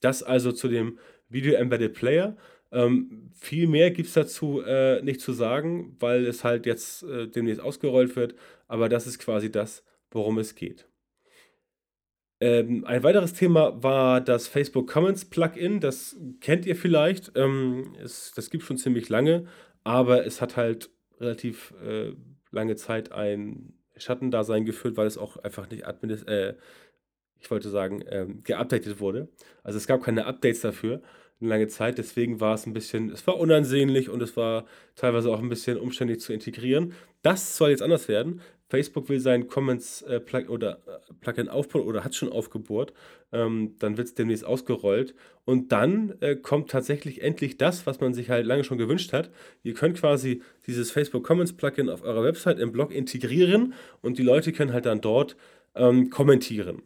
Das 0.00 0.22
also 0.22 0.52
zu 0.52 0.68
dem 0.68 0.98
Video 1.28 1.54
Embedded 1.54 1.94
Player. 1.94 2.36
Ähm, 2.70 3.30
viel 3.34 3.66
mehr 3.66 3.90
gibt 3.90 4.08
es 4.08 4.14
dazu 4.14 4.60
äh, 4.60 5.00
nicht 5.02 5.20
zu 5.20 5.32
sagen, 5.32 5.96
weil 6.00 6.26
es 6.26 6.44
halt 6.44 6.66
jetzt 6.66 7.02
äh, 7.02 7.26
demnächst 7.26 7.62
ausgerollt 7.62 8.14
wird, 8.16 8.34
aber 8.66 8.88
das 8.88 9.06
ist 9.06 9.18
quasi 9.18 9.50
das, 9.50 9.84
worum 10.10 10.38
es 10.38 10.54
geht. 10.54 10.86
Ähm, 12.40 12.84
ein 12.84 13.02
weiteres 13.02 13.32
Thema 13.32 13.82
war 13.82 14.20
das 14.20 14.46
Facebook 14.46 14.88
Comments 14.88 15.24
Plugin. 15.24 15.80
Das 15.80 16.16
kennt 16.40 16.66
ihr 16.66 16.76
vielleicht. 16.76 17.32
Ähm, 17.34 17.96
es, 18.00 18.32
das 18.34 18.50
gibt 18.50 18.62
schon 18.62 18.78
ziemlich 18.78 19.08
lange, 19.08 19.46
aber 19.82 20.24
es 20.24 20.40
hat 20.40 20.56
halt 20.56 20.90
relativ 21.18 21.74
äh, 21.84 22.12
lange 22.52 22.76
Zeit 22.76 23.10
ein 23.12 23.72
Schattendasein 23.96 24.64
geführt, 24.64 24.96
weil 24.96 25.08
es 25.08 25.18
auch 25.18 25.36
einfach 25.38 25.68
nicht 25.70 25.86
administ 25.86 26.24
äh, 26.28 26.54
ich 27.40 27.50
wollte 27.50 27.68
sagen, 27.70 28.02
ähm, 28.10 28.42
geupdatet 28.42 29.00
wurde. 29.00 29.28
Also 29.62 29.76
es 29.76 29.86
gab 29.86 30.02
keine 30.02 30.26
Updates 30.26 30.60
dafür 30.60 31.02
eine 31.40 31.50
lange 31.50 31.68
Zeit, 31.68 31.98
deswegen 31.98 32.40
war 32.40 32.54
es 32.54 32.66
ein 32.66 32.72
bisschen, 32.72 33.10
es 33.10 33.26
war 33.26 33.38
unansehnlich 33.38 34.08
und 34.08 34.22
es 34.22 34.36
war 34.36 34.66
teilweise 34.96 35.30
auch 35.30 35.38
ein 35.38 35.48
bisschen 35.48 35.78
umständlich 35.78 36.20
zu 36.20 36.32
integrieren. 36.32 36.94
Das 37.22 37.56
soll 37.56 37.70
jetzt 37.70 37.82
anders 37.82 38.08
werden. 38.08 38.40
Facebook 38.68 39.08
will 39.08 39.18
sein 39.18 39.48
Comments 39.48 40.02
äh, 40.02 40.20
oder 40.48 40.80
äh, 40.86 41.14
Plugin 41.20 41.48
aufbauen 41.48 41.86
oder 41.86 42.04
hat 42.04 42.14
schon 42.14 42.30
aufgebohrt. 42.30 42.92
Ähm, 43.32 43.76
dann 43.78 43.96
wird 43.96 44.08
es 44.08 44.14
demnächst 44.14 44.44
ausgerollt. 44.44 45.14
Und 45.44 45.72
dann 45.72 46.14
äh, 46.20 46.36
kommt 46.36 46.70
tatsächlich 46.70 47.22
endlich 47.22 47.56
das, 47.56 47.86
was 47.86 48.00
man 48.00 48.12
sich 48.12 48.28
halt 48.28 48.44
lange 48.44 48.64
schon 48.64 48.76
gewünscht 48.76 49.14
hat. 49.14 49.30
Ihr 49.62 49.72
könnt 49.72 49.98
quasi 49.98 50.42
dieses 50.66 50.90
Facebook 50.90 51.24
Comments 51.24 51.52
Plugin 51.54 51.88
auf 51.88 52.02
eurer 52.02 52.22
Website 52.24 52.58
im 52.58 52.72
Blog 52.72 52.92
integrieren 52.92 53.72
und 54.02 54.18
die 54.18 54.22
Leute 54.22 54.52
können 54.52 54.74
halt 54.74 54.84
dann 54.84 55.00
dort 55.00 55.36
ähm, 55.74 56.10
kommentieren. 56.10 56.82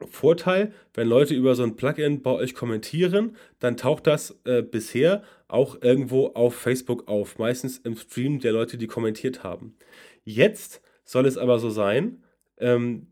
Vorteil, 0.00 0.72
wenn 0.92 1.08
Leute 1.08 1.34
über 1.34 1.54
so 1.54 1.62
ein 1.62 1.76
Plugin 1.76 2.22
bei 2.22 2.32
euch 2.32 2.54
kommentieren, 2.54 3.36
dann 3.58 3.76
taucht 3.76 4.06
das 4.06 4.38
äh, 4.44 4.62
bisher 4.62 5.22
auch 5.48 5.80
irgendwo 5.82 6.28
auf 6.28 6.54
Facebook 6.54 7.08
auf, 7.08 7.38
meistens 7.38 7.78
im 7.78 7.96
Stream 7.96 8.40
der 8.40 8.52
Leute, 8.52 8.76
die 8.76 8.86
kommentiert 8.86 9.44
haben. 9.44 9.76
Jetzt 10.24 10.82
soll 11.04 11.26
es 11.26 11.38
aber 11.38 11.58
so 11.58 11.70
sein, 11.70 12.24
ähm, 12.58 13.08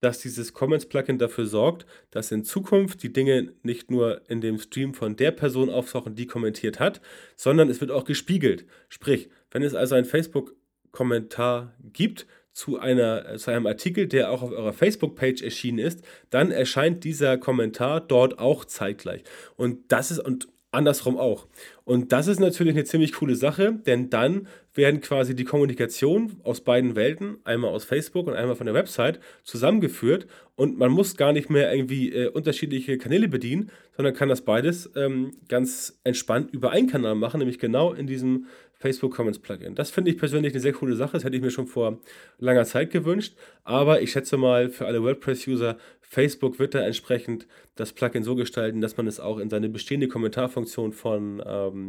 dass 0.00 0.20
dieses 0.20 0.52
Comments-Plugin 0.52 1.18
dafür 1.18 1.46
sorgt, 1.46 1.86
dass 2.10 2.32
in 2.32 2.44
Zukunft 2.44 3.02
die 3.02 3.12
Dinge 3.12 3.52
nicht 3.62 3.90
nur 3.90 4.22
in 4.28 4.40
dem 4.40 4.58
Stream 4.58 4.94
von 4.94 5.16
der 5.16 5.30
Person 5.30 5.68
auftauchen, 5.68 6.14
die 6.14 6.26
kommentiert 6.26 6.80
hat, 6.80 7.00
sondern 7.36 7.68
es 7.68 7.80
wird 7.80 7.90
auch 7.90 8.04
gespiegelt. 8.04 8.66
Sprich, 8.88 9.28
wenn 9.50 9.62
es 9.62 9.74
also 9.74 9.94
einen 9.94 10.06
Facebook-Kommentar 10.06 11.74
gibt 11.92 12.26
zu, 12.52 12.78
einer, 12.78 13.36
zu 13.36 13.50
einem 13.50 13.66
Artikel, 13.66 14.06
der 14.06 14.30
auch 14.30 14.42
auf 14.42 14.50
eurer 14.50 14.72
Facebook-Page 14.72 15.42
erschienen 15.42 15.78
ist, 15.78 16.02
dann 16.30 16.50
erscheint 16.50 17.04
dieser 17.04 17.38
Kommentar 17.38 18.00
dort 18.00 18.38
auch 18.38 18.64
zeitgleich. 18.64 19.22
Und 19.56 19.92
das 19.92 20.10
ist, 20.10 20.18
und 20.18 20.48
andersrum 20.72 21.16
auch. 21.16 21.46
Und 21.90 22.12
das 22.12 22.28
ist 22.28 22.38
natürlich 22.38 22.74
eine 22.74 22.84
ziemlich 22.84 23.14
coole 23.14 23.34
Sache, 23.34 23.72
denn 23.84 24.10
dann 24.10 24.46
werden 24.74 25.00
quasi 25.00 25.34
die 25.34 25.42
Kommunikation 25.42 26.36
aus 26.44 26.60
beiden 26.60 26.94
Welten, 26.94 27.38
einmal 27.42 27.72
aus 27.72 27.82
Facebook 27.82 28.28
und 28.28 28.34
einmal 28.34 28.54
von 28.54 28.66
der 28.66 28.76
Website, 28.76 29.18
zusammengeführt 29.42 30.28
und 30.54 30.78
man 30.78 30.92
muss 30.92 31.16
gar 31.16 31.32
nicht 31.32 31.50
mehr 31.50 31.74
irgendwie 31.74 32.12
äh, 32.12 32.28
unterschiedliche 32.28 32.96
Kanäle 32.96 33.26
bedienen, 33.26 33.72
sondern 33.96 34.14
kann 34.14 34.28
das 34.28 34.42
beides 34.42 34.88
ähm, 34.94 35.32
ganz 35.48 35.98
entspannt 36.04 36.52
über 36.52 36.70
einen 36.70 36.86
Kanal 36.86 37.16
machen, 37.16 37.40
nämlich 37.40 37.58
genau 37.58 37.92
in 37.92 38.06
diesem 38.06 38.46
Facebook 38.80 39.14
Comments 39.14 39.38
Plugin. 39.38 39.74
Das 39.74 39.90
finde 39.90 40.10
ich 40.10 40.16
persönlich 40.16 40.54
eine 40.54 40.60
sehr 40.60 40.72
coole 40.72 40.96
Sache. 40.96 41.12
Das 41.12 41.24
hätte 41.24 41.36
ich 41.36 41.42
mir 41.42 41.50
schon 41.50 41.66
vor 41.66 41.98
langer 42.38 42.64
Zeit 42.64 42.90
gewünscht. 42.90 43.34
Aber 43.62 44.00
ich 44.00 44.12
schätze 44.12 44.38
mal, 44.38 44.70
für 44.70 44.86
alle 44.86 45.02
WordPress-User, 45.02 45.76
Facebook 46.00 46.58
wird 46.58 46.74
da 46.74 46.80
entsprechend 46.80 47.46
das 47.76 47.92
Plugin 47.92 48.24
so 48.24 48.34
gestalten, 48.34 48.80
dass 48.80 48.96
man 48.96 49.06
es 49.06 49.20
auch 49.20 49.38
in 49.38 49.50
seine 49.50 49.68
bestehende 49.68 50.08
Kommentarfunktion 50.08 50.92
von 50.92 51.42
ähm, 51.46 51.79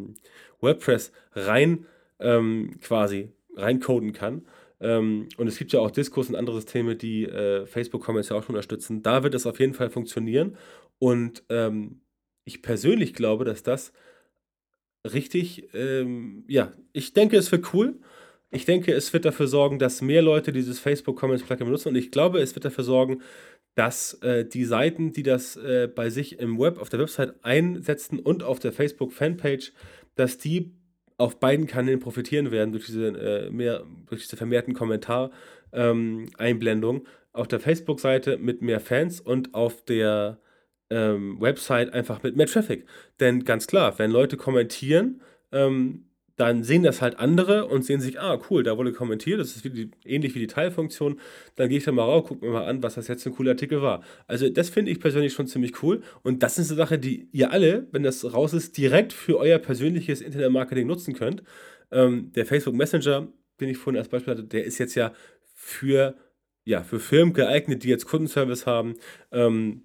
WordPress 0.60 1.12
rein 1.34 1.86
ähm, 2.20 2.80
quasi 2.82 3.30
reincoden 3.56 4.14
kann. 4.14 4.46
Ähm, 4.80 5.30
und 5.38 5.48
es 5.48 5.58
gibt 5.58 5.74
ja 5.74 5.80
auch 5.80 5.92
Diskus 5.92 6.30
und 6.30 6.36
andere 6.36 6.56
Systeme, 6.56 6.96
die 6.96 7.26
äh, 7.26 7.66
Facebook 7.66 8.04
Comments 8.04 8.30
ja 8.30 8.36
auch 8.36 8.44
schon 8.44 8.56
unterstützen. 8.56 9.04
Da 9.04 9.24
wird 9.24 9.36
es 9.36 9.46
auf 9.46 9.60
jeden 9.60 9.74
Fall 9.74 9.90
funktionieren. 9.90 10.58
Und 11.00 11.44
ähm, 11.50 12.02
ich 12.46 12.62
persönlich 12.62 13.14
glaube, 13.14 13.46
dass 13.46 13.64
das 13.64 13.94
richtig, 15.06 15.74
ähm, 15.74 16.44
ja, 16.48 16.72
ich 16.94 17.14
denke, 17.14 17.38
es 17.38 17.52
wird 17.52 17.74
cool. 17.74 18.00
Ich 18.52 18.66
denke, 18.66 18.94
es 18.94 19.14
wird 19.14 19.26
dafür 19.26 19.48
sorgen, 19.48 19.80
dass 19.80 20.02
mehr 20.02 20.22
Leute 20.22 20.52
dieses 20.52 20.80
Facebook 20.80 21.18
Comments 21.18 21.44
Plugin 21.44 21.66
benutzen 21.66 21.90
und 21.90 21.96
ich 21.96 22.12
glaube, 22.12 22.40
es 22.42 22.54
wird 22.54 22.66
dafür 22.66 22.84
sorgen, 22.84 23.22
dass 23.82 24.14
äh, 24.22 24.46
die 24.46 24.66
Seiten, 24.66 25.12
die 25.12 25.24
das 25.24 25.56
äh, 25.56 25.88
bei 25.88 26.12
sich 26.12 26.38
im 26.38 26.60
Web, 26.60 26.80
auf 26.80 26.90
der 26.90 27.00
Website 27.00 27.44
einsetzen 27.44 28.20
und 28.20 28.44
auf 28.44 28.60
der 28.60 28.72
Facebook 28.72 29.12
Fanpage, 29.12 29.74
dass 30.14 30.38
die 30.38 30.76
auf 31.18 31.40
beiden 31.40 31.66
Kanälen 31.66 32.00
profitieren 32.00 32.52
werden 32.52 32.74
durch 32.74 32.86
diese, 32.86 33.08
äh, 33.08 33.50
mehr, 33.50 33.84
durch 34.08 34.22
diese 34.22 34.38
vermehrten 34.38 34.76
Kommentar-Einblendungen. 34.76 37.02
Ähm, 37.02 37.08
auf 37.34 37.48
der 37.48 37.60
Facebook-Seite 37.60 38.38
mit 38.38 38.62
mehr 38.62 38.82
Fans 38.82 39.20
und 39.20 39.56
auf 39.56 39.84
der 39.84 40.38
ähm, 40.92 41.42
Website 41.42 41.92
einfach 41.92 42.22
mit 42.22 42.36
mehr 42.36 42.46
Traffic. 42.46 42.86
Denn 43.20 43.46
ganz 43.46 43.66
klar, 43.66 43.98
wenn 43.98 44.12
Leute 44.12 44.38
kommentieren, 44.38 45.24
ähm, 45.52 46.11
dann 46.36 46.64
sehen 46.64 46.84
das 46.84 47.02
halt 47.02 47.20
andere 47.20 47.66
und 47.68 47.84
sehen 47.84 48.02
sich, 48.02 48.20
ah, 48.20 48.40
cool, 48.50 48.64
da 48.64 48.78
wurde 48.78 48.94
kommentiert, 48.94 49.40
das 49.40 49.56
ist 49.56 49.64
wie 49.64 49.70
die, 49.70 49.92
ähnlich 50.06 50.34
wie 50.36 50.40
die 50.40 50.48
Teilfunktion. 50.48 51.20
Dann 51.56 51.70
gehe 51.70 51.78
ich 51.78 51.84
da 51.84 51.92
mal 51.92 52.04
rauf, 52.04 52.28
gucke 52.28 52.46
mir 52.46 52.52
mal 52.52 52.66
an, 52.66 52.82
was 52.82 52.96
das 52.96 53.08
jetzt 53.08 53.24
für 53.24 53.30
ein 53.30 53.36
cooler 53.36 53.52
Artikel 53.52 53.82
war. 53.82 54.04
Also, 54.28 54.50
das 54.50 54.70
finde 54.70 54.92
ich 54.92 55.00
persönlich 55.00 55.34
schon 55.34 55.48
ziemlich 55.48 55.84
cool. 55.84 56.02
Und 56.24 56.44
das 56.44 56.58
ist 56.58 56.70
eine 56.70 56.78
Sache, 56.78 57.00
die 57.00 57.28
ihr 57.32 57.52
alle, 57.52 57.88
wenn 57.92 58.04
das 58.04 58.34
raus 58.34 58.54
ist, 58.54 58.78
direkt 58.78 59.14
für 59.14 59.38
euer 59.38 59.60
persönliches 59.60 60.22
Internetmarketing 60.22 60.88
nutzen 60.88 61.14
könnt. 61.14 61.44
Ähm, 61.92 62.32
der 62.34 62.46
Facebook 62.46 62.76
Messenger, 62.76 63.28
den 63.60 63.70
ich 63.70 63.78
vorhin 63.78 64.00
als 64.00 64.10
Beispiel 64.10 64.34
hatte, 64.34 64.44
der 64.44 64.64
ist 64.64 64.78
jetzt 64.78 64.96
ja 64.96 65.14
für, 65.54 66.16
ja, 66.66 66.84
für 66.84 67.00
Firmen 67.00 67.34
geeignet, 67.34 67.84
die 67.84 67.90
jetzt 67.90 68.06
Kundenservice 68.06 68.66
haben. 68.66 68.96
Ähm, 69.32 69.84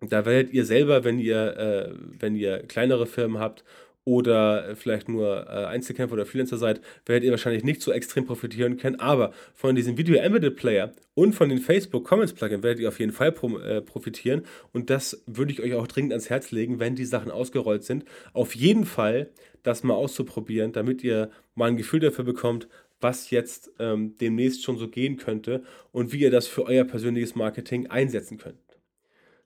da 0.00 0.24
werdet 0.24 0.52
ihr 0.52 0.64
selber, 0.64 1.04
wenn 1.04 1.18
ihr, 1.18 1.56
äh, 1.56 1.94
wenn 2.18 2.34
ihr 2.34 2.58
kleinere 2.66 3.06
Firmen 3.06 3.38
habt 3.38 3.64
oder 4.10 4.74
vielleicht 4.74 5.08
nur 5.08 5.46
äh, 5.46 5.66
Einzelkämpfer 5.66 6.14
oder 6.14 6.26
Freelancer 6.26 6.58
seid, 6.58 6.80
werdet 7.06 7.22
ihr 7.22 7.30
wahrscheinlich 7.30 7.62
nicht 7.62 7.80
so 7.80 7.92
extrem 7.92 8.26
profitieren 8.26 8.76
können. 8.76 8.98
Aber 8.98 9.32
von 9.54 9.76
diesem 9.76 9.96
Video 9.96 10.16
Embedded 10.16 10.56
Player 10.56 10.92
und 11.14 11.32
von 11.32 11.48
den 11.48 11.58
Facebook 11.58 12.04
Comments 12.04 12.32
Plugin 12.32 12.64
werdet 12.64 12.80
ihr 12.80 12.88
auf 12.88 12.98
jeden 12.98 13.12
Fall 13.12 13.30
pro, 13.30 13.56
äh, 13.58 13.80
profitieren. 13.80 14.42
Und 14.72 14.90
das 14.90 15.22
würde 15.26 15.52
ich 15.52 15.62
euch 15.62 15.74
auch 15.74 15.86
dringend 15.86 16.10
ans 16.10 16.28
Herz 16.28 16.50
legen, 16.50 16.80
wenn 16.80 16.96
die 16.96 17.04
Sachen 17.04 17.30
ausgerollt 17.30 17.84
sind. 17.84 18.04
Auf 18.32 18.56
jeden 18.56 18.84
Fall 18.84 19.30
das 19.62 19.84
mal 19.84 19.94
auszuprobieren, 19.94 20.72
damit 20.72 21.04
ihr 21.04 21.30
mal 21.54 21.68
ein 21.68 21.76
Gefühl 21.76 22.00
dafür 22.00 22.24
bekommt, 22.24 22.66
was 23.00 23.30
jetzt 23.30 23.70
ähm, 23.78 24.16
demnächst 24.20 24.64
schon 24.64 24.76
so 24.76 24.88
gehen 24.88 25.18
könnte 25.18 25.62
und 25.92 26.12
wie 26.12 26.18
ihr 26.18 26.32
das 26.32 26.48
für 26.48 26.66
euer 26.66 26.82
persönliches 26.82 27.36
Marketing 27.36 27.86
einsetzen 27.86 28.38
könnt. 28.38 28.58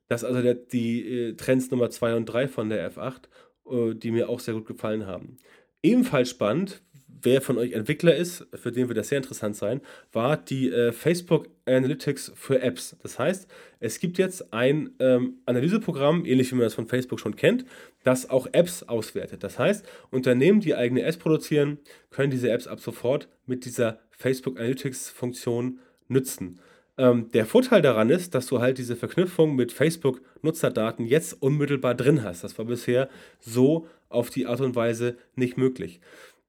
Das 0.08 0.22
ist 0.22 0.28
also 0.28 0.40
der, 0.40 0.54
die 0.54 1.06
äh, 1.06 1.34
Trends 1.34 1.70
Nummer 1.70 1.90
2 1.90 2.16
und 2.16 2.24
3 2.24 2.48
von 2.48 2.70
der 2.70 2.90
F8 2.90 3.24
äh, 3.24 3.28
die 3.66 4.10
mir 4.10 4.28
auch 4.28 4.40
sehr 4.40 4.54
gut 4.54 4.66
gefallen 4.66 5.06
haben. 5.06 5.38
Ebenfalls 5.82 6.30
spannend, 6.30 6.82
wer 7.24 7.40
von 7.40 7.58
euch 7.58 7.72
Entwickler 7.72 8.14
ist, 8.14 8.46
für 8.54 8.70
den 8.70 8.88
wird 8.88 8.98
das 8.98 9.08
sehr 9.08 9.18
interessant 9.18 9.56
sein, 9.56 9.80
war 10.12 10.36
die 10.36 10.70
äh, 10.70 10.92
Facebook 10.92 11.48
Analytics 11.66 12.32
für 12.34 12.60
Apps. 12.60 12.96
Das 13.02 13.18
heißt, 13.18 13.48
es 13.80 13.98
gibt 13.98 14.18
jetzt 14.18 14.52
ein 14.52 14.90
ähm, 14.98 15.38
Analyseprogramm, 15.46 16.24
ähnlich 16.24 16.50
wie 16.50 16.56
man 16.56 16.64
das 16.64 16.74
von 16.74 16.86
Facebook 16.86 17.20
schon 17.20 17.36
kennt, 17.36 17.64
das 18.02 18.28
auch 18.28 18.46
Apps 18.52 18.82
auswertet. 18.82 19.42
Das 19.42 19.58
heißt, 19.58 19.86
Unternehmen, 20.10 20.60
die 20.60 20.74
eigene 20.74 21.02
Apps 21.02 21.16
produzieren, 21.16 21.78
können 22.10 22.30
diese 22.30 22.50
Apps 22.50 22.66
ab 22.66 22.80
sofort 22.80 23.28
mit 23.46 23.64
dieser 23.64 24.00
Facebook 24.10 24.58
Analytics 24.58 25.08
Funktion 25.08 25.80
nutzen. 26.08 26.60
Ähm, 26.96 27.28
der 27.32 27.46
Vorteil 27.46 27.82
daran 27.82 28.10
ist, 28.10 28.34
dass 28.34 28.46
du 28.46 28.60
halt 28.60 28.78
diese 28.78 28.96
Verknüpfung 28.96 29.56
mit 29.56 29.72
Facebook-Nutzerdaten 29.72 31.06
jetzt 31.06 31.42
unmittelbar 31.42 31.94
drin 31.94 32.22
hast. 32.22 32.44
Das 32.44 32.56
war 32.58 32.66
bisher 32.66 33.08
so 33.40 33.88
auf 34.08 34.30
die 34.30 34.46
Art 34.46 34.60
und 34.60 34.76
Weise 34.76 35.16
nicht 35.34 35.56
möglich. 35.56 36.00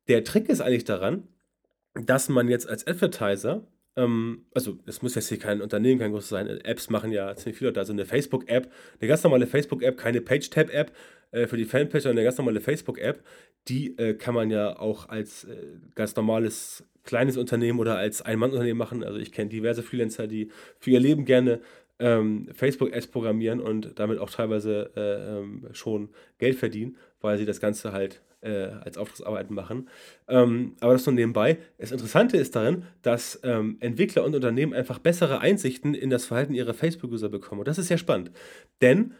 Der 0.07 0.23
Trick 0.23 0.49
ist 0.49 0.61
eigentlich 0.61 0.83
daran, 0.83 1.27
dass 1.95 2.29
man 2.29 2.47
jetzt 2.47 2.69
als 2.69 2.85
Advertiser, 2.85 3.65
ähm, 3.95 4.45
also 4.53 4.77
es 4.85 5.01
muss 5.01 5.15
jetzt 5.15 5.29
hier 5.29 5.39
kein 5.39 5.61
Unternehmen, 5.61 5.99
kein 5.99 6.11
großes 6.11 6.29
sein, 6.29 6.47
Apps 6.47 6.89
machen 6.89 7.11
ja 7.11 7.35
ziemlich 7.35 7.57
viele 7.57 7.69
Leute, 7.69 7.79
also 7.79 7.93
eine 7.93 8.05
Facebook-App, 8.05 8.71
eine 8.99 9.07
ganz 9.07 9.23
normale 9.23 9.47
Facebook-App, 9.47 9.97
keine 9.97 10.21
Page-Tab-App 10.21 10.91
äh, 11.31 11.47
für 11.47 11.57
die 11.57 11.65
Fanpage, 11.65 12.03
sondern 12.03 12.19
eine 12.19 12.25
ganz 12.25 12.37
normale 12.37 12.61
Facebook-App, 12.61 13.23
die 13.67 13.97
äh, 13.97 14.13
kann 14.13 14.35
man 14.35 14.51
ja 14.51 14.79
auch 14.79 15.09
als 15.09 15.45
äh, 15.45 15.55
ganz 15.95 16.15
normales 16.15 16.83
kleines 17.03 17.37
Unternehmen 17.37 17.79
oder 17.79 17.97
als 17.97 18.21
Ein-Mann-Unternehmen 18.21 18.77
machen. 18.77 19.03
Also 19.03 19.19
ich 19.19 19.31
kenne 19.31 19.49
diverse 19.49 19.83
Freelancer, 19.83 20.27
die 20.27 20.49
für 20.79 20.91
ihr 20.91 20.99
Leben 20.99 21.25
gerne 21.25 21.61
ähm, 21.99 22.49
Facebook-Ads 22.53 23.07
programmieren 23.07 23.59
und 23.59 23.99
damit 23.99 24.19
auch 24.19 24.29
teilweise 24.29 24.91
äh, 24.95 25.39
ähm, 25.39 25.67
schon 25.73 26.09
Geld 26.37 26.55
verdienen, 26.55 26.97
weil 27.21 27.37
sie 27.37 27.45
das 27.45 27.59
Ganze 27.59 27.91
halt 27.91 28.21
als 28.47 28.99
Auftragsarbeiten 28.99 29.55
machen. 29.55 29.89
Ähm, 30.27 30.75
aber 30.79 30.93
das 30.93 31.03
nur 31.07 31.15
nebenbei. 31.15 31.57
Das 31.79 31.91
Interessante 31.91 32.37
ist 32.37 32.55
darin, 32.55 32.83
dass 33.01 33.39
ähm, 33.41 33.77
Entwickler 33.79 34.23
und 34.23 34.35
Unternehmen 34.35 34.71
einfach 34.71 34.99
bessere 34.99 35.39
Einsichten 35.39 35.95
in 35.95 36.11
das 36.11 36.27
Verhalten 36.27 36.53
ihrer 36.53 36.75
Facebook-User 36.75 37.29
bekommen. 37.29 37.61
Und 37.61 37.67
das 37.67 37.79
ist 37.79 37.87
sehr 37.87 37.97
spannend. 37.97 38.29
Denn 38.83 39.15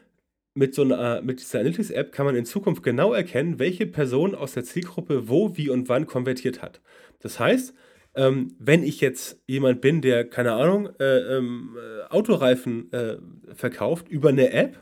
mit, 0.56 0.74
so 0.74 0.82
einer, 0.82 1.22
mit 1.22 1.42
dieser 1.42 1.60
Analytics-App 1.60 2.12
kann 2.12 2.26
man 2.26 2.36
in 2.36 2.46
Zukunft 2.46 2.82
genau 2.82 3.14
erkennen, 3.14 3.60
welche 3.60 3.86
Person 3.86 4.34
aus 4.34 4.54
der 4.54 4.64
Zielgruppe 4.64 5.28
wo, 5.30 5.56
wie 5.58 5.70
und 5.70 5.90
wann 5.90 6.08
konvertiert 6.08 6.62
hat. 6.62 6.82
Das 7.20 7.40
heißt, 7.40 7.74
ähm, 8.16 8.56
wenn 8.58 8.84
ich 8.84 9.02
jetzt 9.02 9.42
jemand 9.46 9.82
bin, 9.82 10.02
der, 10.02 10.28
keine 10.28 10.54
Ahnung, 10.54 10.90
äh, 11.00 11.38
ähm, 11.38 11.78
äh, 11.78 12.10
Autoreifen 12.10 12.92
äh, 12.94 13.18
verkauft 13.54 14.08
über 14.08 14.30
eine 14.30 14.52
App, 14.54 14.82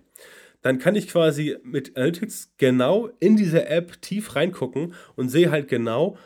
dann 0.62 0.78
kann 0.78 0.96
ich 0.96 1.08
quasi 1.08 1.58
mit 1.64 1.98
Analytics 1.98 2.54
genau 2.58 3.10
in 3.20 3.36
diese 3.36 3.66
App 3.66 4.02
tief 4.02 4.36
reingucken 4.36 4.94
und 5.16 5.30
sehe 5.30 5.52
halt 5.52 5.68
genau, 5.68 6.18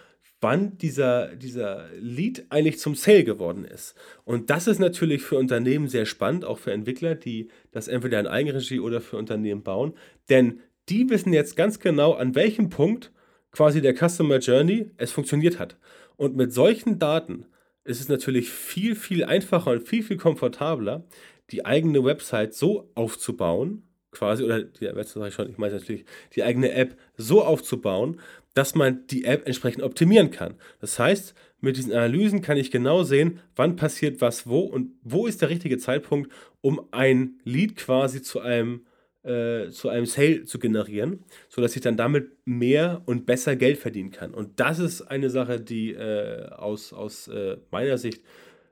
wann 0.41 0.77
dieser, 0.77 1.35
dieser 1.35 1.87
Lead 1.99 2.45
eigentlich 2.49 2.79
zum 2.79 2.95
Sale 2.95 3.23
geworden 3.23 3.65
ist. 3.65 3.95
Und 4.23 4.49
das 4.49 4.67
ist 4.67 4.79
natürlich 4.79 5.23
für 5.23 5.37
Unternehmen 5.37 5.87
sehr 5.87 6.05
spannend, 6.05 6.45
auch 6.45 6.59
für 6.59 6.71
Entwickler, 6.71 7.15
die 7.15 7.49
das 7.71 7.87
entweder 7.87 8.19
in 8.19 8.27
Eigenregie 8.27 8.79
oder 8.79 9.01
für 9.01 9.17
Unternehmen 9.17 9.63
bauen. 9.63 9.93
Denn 10.29 10.59
die 10.89 11.09
wissen 11.09 11.33
jetzt 11.33 11.55
ganz 11.55 11.79
genau, 11.79 12.13
an 12.13 12.35
welchem 12.35 12.69
Punkt 12.69 13.11
quasi 13.51 13.81
der 13.81 13.95
Customer 13.95 14.37
Journey 14.37 14.91
es 14.97 15.11
funktioniert 15.11 15.59
hat. 15.59 15.77
Und 16.15 16.35
mit 16.35 16.53
solchen 16.53 16.99
Daten 16.99 17.45
ist 17.83 17.99
es 17.99 18.09
natürlich 18.09 18.49
viel, 18.49 18.95
viel 18.95 19.23
einfacher 19.23 19.71
und 19.71 19.87
viel, 19.87 20.03
viel 20.03 20.17
komfortabler, 20.17 21.05
die 21.51 21.65
eigene 21.65 22.03
Website 22.03 22.53
so 22.53 22.91
aufzubauen, 22.95 23.86
quasi, 24.17 24.43
oder 24.43 24.63
die 24.63 24.89
schon, 25.31 25.49
ich 25.49 25.57
meine 25.57 25.75
natürlich, 25.75 26.05
die 26.35 26.43
eigene 26.43 26.71
App 26.71 26.97
so 27.15 27.43
aufzubauen, 27.43 28.19
dass 28.53 28.73
man 28.73 29.05
die 29.07 29.25
App 29.25 29.45
entsprechend 29.45 29.83
optimieren 29.83 30.31
kann. 30.31 30.55
Das 30.81 30.97
heißt, 30.97 31.35
mit 31.59 31.77
diesen 31.77 31.93
Analysen 31.93 32.41
kann 32.41 32.57
ich 32.57 32.71
genau 32.71 33.03
sehen, 33.03 33.39
wann 33.55 33.75
passiert 33.75 34.21
was 34.21 34.47
wo 34.47 34.61
und 34.61 34.91
wo 35.03 35.27
ist 35.27 35.41
der 35.41 35.49
richtige 35.49 35.77
Zeitpunkt, 35.77 36.31
um 36.61 36.81
ein 36.91 37.39
Lead 37.43 37.75
quasi 37.75 38.21
zu 38.21 38.39
einem 38.39 38.85
äh, 39.23 39.71
zu 39.71 39.89
einem 39.89 40.05
Sale 40.05 40.45
zu 40.45 40.57
generieren, 40.57 41.25
sodass 41.49 41.75
ich 41.75 41.81
dann 41.81 41.97
damit 41.97 42.31
mehr 42.45 43.01
und 43.05 43.25
besser 43.25 43.55
Geld 43.55 43.77
verdienen 43.77 44.11
kann. 44.11 44.33
Und 44.33 44.59
das 44.59 44.79
ist 44.79 45.01
eine 45.01 45.29
Sache, 45.29 45.59
die 45.59 45.93
äh, 45.93 46.47
aus, 46.49 46.93
aus 46.93 47.27
äh, 47.27 47.57
meiner 47.69 47.97
Sicht 47.97 48.23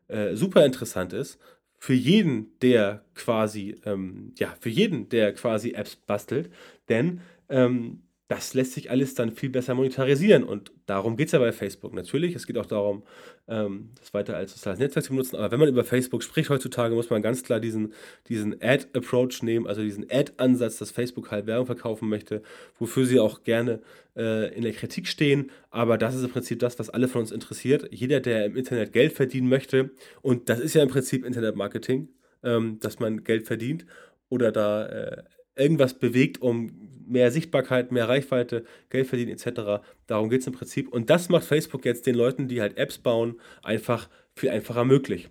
äh, 0.07 0.35
super 0.35 0.65
interessant 0.65 1.13
ist. 1.13 1.39
Für 1.85 1.93
jeden, 1.93 2.57
der 2.61 3.05
quasi, 3.13 3.79
ähm, 3.85 4.33
ja, 4.39 4.55
für 4.59 4.69
jeden, 4.69 5.07
der 5.09 5.33
quasi 5.35 5.73
Apps 5.73 5.95
bastelt, 5.95 6.49
denn 6.89 7.21
ähm, 7.47 8.01
das 8.27 8.55
lässt 8.55 8.73
sich 8.73 8.89
alles 8.89 9.13
dann 9.13 9.31
viel 9.31 9.49
besser 9.49 9.75
monetarisieren. 9.75 10.43
Und 10.43 10.71
darum 10.87 11.15
geht 11.15 11.27
es 11.27 11.33
ja 11.33 11.39
bei 11.39 11.51
Facebook. 11.51 11.93
Natürlich, 11.93 12.33
es 12.33 12.47
geht 12.47 12.57
auch 12.57 12.65
darum, 12.65 13.03
ähm, 13.47 13.91
das 13.99 14.15
weiter 14.15 14.35
als 14.35 14.53
soziales 14.53 14.79
Netzwerk 14.79 15.05
zu 15.05 15.11
benutzen. 15.11 15.35
Aber 15.35 15.51
wenn 15.51 15.59
man 15.59 15.69
über 15.69 15.83
Facebook 15.83 16.23
spricht 16.23 16.49
heutzutage, 16.49 16.95
muss 16.95 17.11
man 17.11 17.21
ganz 17.21 17.43
klar 17.43 17.59
diesen, 17.59 17.93
diesen 18.27 18.59
Ad-Approach 18.63 19.43
nehmen, 19.43 19.67
also 19.67 19.83
diesen 19.83 20.09
Ad-Ansatz, 20.09 20.77
dass 20.77 20.89
Facebook 20.89 21.29
halt 21.29 21.45
Werbung 21.45 21.67
verkaufen 21.67 22.09
möchte, 22.09 22.41
wofür 22.79 23.05
sie 23.05 23.19
auch 23.19 23.43
gerne 23.43 23.79
äh, 24.15 24.51
in 24.55 24.63
der 24.63 24.73
Kritik 24.73 25.07
stehen. 25.07 25.51
Aber 25.69 25.99
das 25.99 26.15
ist 26.15 26.23
im 26.23 26.31
Prinzip 26.31 26.57
das, 26.59 26.79
was 26.79 26.89
alle 26.89 27.07
von 27.07 27.21
uns 27.21 27.31
interessiert. 27.31 27.87
Jeder, 27.91 28.21
der 28.21 28.45
im 28.45 28.57
Internet 28.57 28.91
Geld 28.91 29.13
verdienen 29.13 29.49
möchte, 29.49 29.91
und 30.23 30.49
das 30.49 30.59
ist 30.59 30.73
ja 30.73 30.81
im 30.81 30.89
Prinzip 30.89 31.23
Internet-Marketing, 31.23 32.09
ähm, 32.43 32.79
dass 32.79 32.99
man 32.99 33.23
Geld 33.23 33.45
verdient 33.45 33.85
oder 34.29 34.51
da 34.51 34.87
äh, 34.87 35.23
irgendwas 35.55 35.93
bewegt, 35.97 36.41
um 36.41 36.71
mehr 37.07 37.31
Sichtbarkeit, 37.31 37.91
mehr 37.91 38.09
Reichweite, 38.09 38.65
Geld 38.89 39.07
verdienen 39.07 39.31
etc. 39.31 39.83
Darum 40.07 40.29
geht 40.29 40.41
es 40.41 40.47
im 40.47 40.53
Prinzip. 40.53 40.91
Und 40.91 41.09
das 41.09 41.29
macht 41.29 41.45
Facebook 41.45 41.85
jetzt 41.85 42.05
den 42.07 42.15
Leuten, 42.15 42.47
die 42.47 42.61
halt 42.61 42.77
Apps 42.77 42.97
bauen, 42.97 43.39
einfach 43.63 44.09
viel 44.35 44.49
einfacher 44.49 44.85
möglich. 44.85 45.29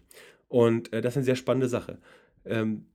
Und 0.48 0.92
äh, 0.92 1.00
das 1.00 1.14
ist 1.14 1.18
eine 1.18 1.24
sehr 1.24 1.36
spannende 1.36 1.68
Sache. 1.68 1.98
Ähm, 2.44 2.86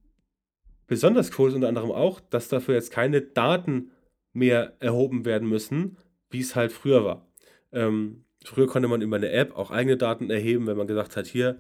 besonders 0.87 1.37
cool 1.37 1.49
ist 1.49 1.55
unter 1.55 1.67
anderem 1.67 1.91
auch, 1.91 2.19
dass 2.19 2.47
dafür 2.47 2.75
jetzt 2.75 2.91
keine 2.91 3.21
Daten 3.21 3.91
mehr 4.33 4.73
erhoben 4.79 5.25
werden 5.25 5.49
müssen, 5.49 5.97
wie 6.29 6.39
es 6.39 6.55
halt 6.55 6.71
früher 6.71 7.03
war. 7.03 7.27
Ähm, 7.71 8.23
früher 8.45 8.67
konnte 8.67 8.87
man 8.87 9.01
über 9.01 9.17
eine 9.17 9.31
App 9.31 9.55
auch 9.57 9.71
eigene 9.71 9.97
Daten 9.97 10.29
erheben, 10.29 10.67
wenn 10.67 10.77
man 10.77 10.87
gesagt 10.87 11.17
hat, 11.17 11.27
hier, 11.27 11.59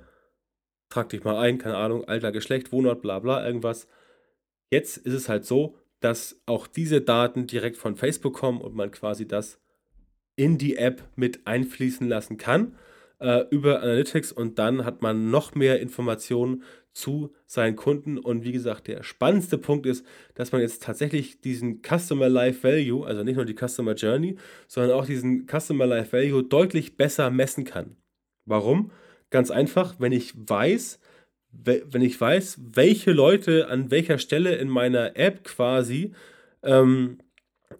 trag 0.89 1.09
dich 1.09 1.23
mal 1.23 1.37
ein, 1.37 1.57
keine 1.57 1.77
Ahnung, 1.77 2.05
Alter, 2.05 2.31
Geschlecht, 2.31 2.71
Wohnort, 2.71 3.01
bla 3.01 3.19
bla, 3.19 3.45
irgendwas. 3.45 3.87
Jetzt 4.71 4.97
ist 4.97 5.13
es 5.13 5.29
halt 5.29 5.45
so, 5.45 5.75
dass 5.99 6.41
auch 6.45 6.67
diese 6.67 7.01
Daten 7.01 7.47
direkt 7.47 7.77
von 7.77 7.95
Facebook 7.95 8.33
kommen 8.35 8.61
und 8.61 8.75
man 8.75 8.91
quasi 8.91 9.27
das 9.27 9.59
in 10.35 10.57
die 10.57 10.77
App 10.77 11.03
mit 11.15 11.45
einfließen 11.47 12.07
lassen 12.07 12.37
kann. 12.37 12.75
äh, 13.19 13.45
über 13.49 13.81
Analytics 13.81 14.31
und 14.31 14.59
dann 14.59 14.85
hat 14.85 15.01
man 15.01 15.29
noch 15.29 15.55
mehr 15.55 15.79
Informationen 15.79 16.63
zu 16.93 17.33
seinen 17.45 17.75
Kunden. 17.75 18.17
Und 18.17 18.43
wie 18.43 18.51
gesagt, 18.51 18.87
der 18.87 19.03
spannendste 19.03 19.57
Punkt 19.57 19.85
ist, 19.85 20.05
dass 20.35 20.51
man 20.51 20.61
jetzt 20.61 20.83
tatsächlich 20.83 21.41
diesen 21.41 21.81
Customer 21.81 22.29
Life 22.29 22.63
Value, 22.63 23.05
also 23.05 23.23
nicht 23.23 23.35
nur 23.35 23.45
die 23.45 23.55
Customer 23.55 23.93
Journey, 23.93 24.37
sondern 24.67 24.97
auch 24.97 25.05
diesen 25.05 25.47
Customer 25.47 25.85
Life 25.85 26.13
Value 26.17 26.43
deutlich 26.43 26.97
besser 26.97 27.29
messen 27.29 27.65
kann. 27.65 27.97
Warum? 28.45 28.91
Ganz 29.29 29.51
einfach, 29.51 29.95
wenn 29.99 30.11
ich 30.11 30.33
weiß, 30.35 30.99
wenn 31.51 32.01
ich 32.01 32.19
weiß, 32.19 32.59
welche 32.73 33.11
Leute 33.11 33.67
an 33.67 33.91
welcher 33.91 34.17
Stelle 34.17 34.55
in 34.55 34.69
meiner 34.69 35.17
App 35.17 35.43
quasi 35.43 36.13
ähm, 36.63 37.19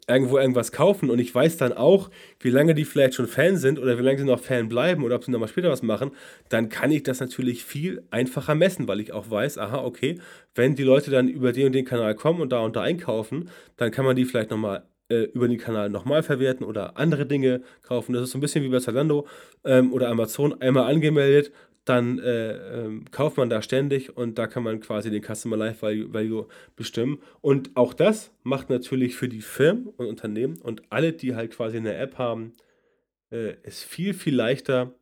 irgendwo 0.08 0.38
irgendwas 0.38 0.71
kaufen 0.71 1.10
und 1.10 1.19
ich 1.19 1.34
weiß 1.34 1.58
dann 1.58 1.73
auch, 1.73 2.10
wie 2.39 2.49
lange 2.49 2.73
die 2.73 2.86
vielleicht 2.86 3.15
schon 3.15 3.27
Fan 3.27 3.58
sind 3.58 3.79
oder 3.79 3.97
wie 3.97 4.03
lange 4.03 4.19
sie 4.19 4.25
noch 4.25 4.39
Fan 4.39 4.69
bleiben 4.69 5.03
oder 5.03 5.15
ob 5.15 5.23
sie 5.23 5.32
nochmal 5.32 5.49
später 5.49 5.69
was 5.69 5.84
machen, 5.84 6.12
dann 6.49 6.69
kann 6.69 6.91
ich 6.91 7.03
das 7.03 7.19
natürlich 7.19 7.63
viel 7.63 8.03
einfacher 8.12 8.55
messen, 8.55 8.88
weil 8.88 8.99
ich 8.99 9.13
auch 9.13 9.29
weiß, 9.29 9.58
aha, 9.58 9.84
okay, 9.84 10.19
wenn 10.55 10.75
die 10.75 10.84
Leute 10.84 11.12
dann 11.12 11.27
über 11.27 11.51
den 11.51 11.67
und 11.67 11.73
den 11.73 11.86
Kanal 11.86 12.15
kommen 12.15 12.41
und 12.41 12.51
da 12.51 12.60
und 12.60 12.75
da 12.75 12.82
einkaufen, 12.82 13.49
dann 13.77 13.91
kann 13.91 14.05
man 14.05 14.15
die 14.15 14.25
vielleicht 14.25 14.51
nochmal 14.51 14.84
äh, 15.10 15.23
über 15.34 15.47
den 15.47 15.58
Kanal 15.58 15.89
nochmal 15.89 16.23
verwerten 16.23 16.65
oder 16.65 16.97
andere 16.97 17.25
Dinge 17.25 17.62
kaufen. 17.82 18.13
Das 18.13 18.23
ist 18.23 18.32
so 18.32 18.38
ein 18.38 18.41
bisschen 18.41 18.63
wie 18.63 18.69
bei 18.69 18.79
Zalando 18.79 19.27
ähm, 19.63 19.91
oder 19.91 20.10
Amazon, 20.10 20.62
einmal 20.62 20.91
angemeldet, 20.91 21.51
dann 21.89 22.19
äh, 22.19 22.52
ähm, 22.52 23.06
kauft 23.10 23.38
man 23.38 23.49
da 23.49 23.63
ständig 23.63 24.15
und 24.15 24.38
da 24.38 24.45
kann 24.45 24.62
man 24.62 24.80
quasi 24.80 25.10
den 25.10 25.23
Customer 25.23 25.58
Life 25.58 25.82
Value 25.82 26.47
bestimmen. 26.75 27.19
Und 27.41 27.75
auch 27.75 27.95
das 27.95 28.32
macht 28.43 28.69
natürlich 28.69 29.15
für 29.15 29.28
die 29.28 29.41
Firmen 29.41 29.88
und 29.88 30.06
Unternehmen 30.06 30.58
und 30.62 30.84
alle, 30.91 31.13
die 31.13 31.36
halt 31.36 31.52
quasi 31.52 31.78
eine 31.78 31.95
App 31.95 32.19
haben, 32.19 32.54
äh, 33.32 33.56
es 33.63 33.82
viel, 33.82 34.13
viel 34.13 34.36
leichter, 34.36 34.93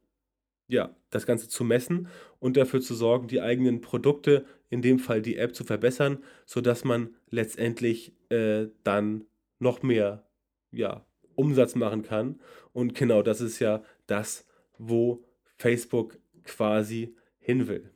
ja, 0.69 0.95
das 1.09 1.25
Ganze 1.25 1.49
zu 1.49 1.65
messen 1.65 2.07
und 2.39 2.55
dafür 2.55 2.79
zu 2.79 2.95
sorgen, 2.95 3.27
die 3.27 3.41
eigenen 3.41 3.81
Produkte, 3.81 4.45
in 4.69 4.81
dem 4.81 4.99
Fall 4.99 5.21
die 5.21 5.37
App, 5.37 5.55
zu 5.55 5.65
verbessern, 5.65 6.23
sodass 6.45 6.85
man 6.85 7.15
letztendlich 7.29 8.13
äh, 8.29 8.67
dann 8.83 9.25
noch 9.59 9.83
mehr 9.83 10.25
ja, 10.71 11.05
Umsatz 11.35 11.75
machen 11.75 12.03
kann. 12.03 12.39
Und 12.71 12.95
genau 12.95 13.23
das 13.23 13.41
ist 13.41 13.59
ja 13.59 13.83
das, 14.05 14.45
wo 14.77 15.25
Facebook 15.57 16.17
quasi 16.47 17.15
hin 17.39 17.67
will. 17.67 17.91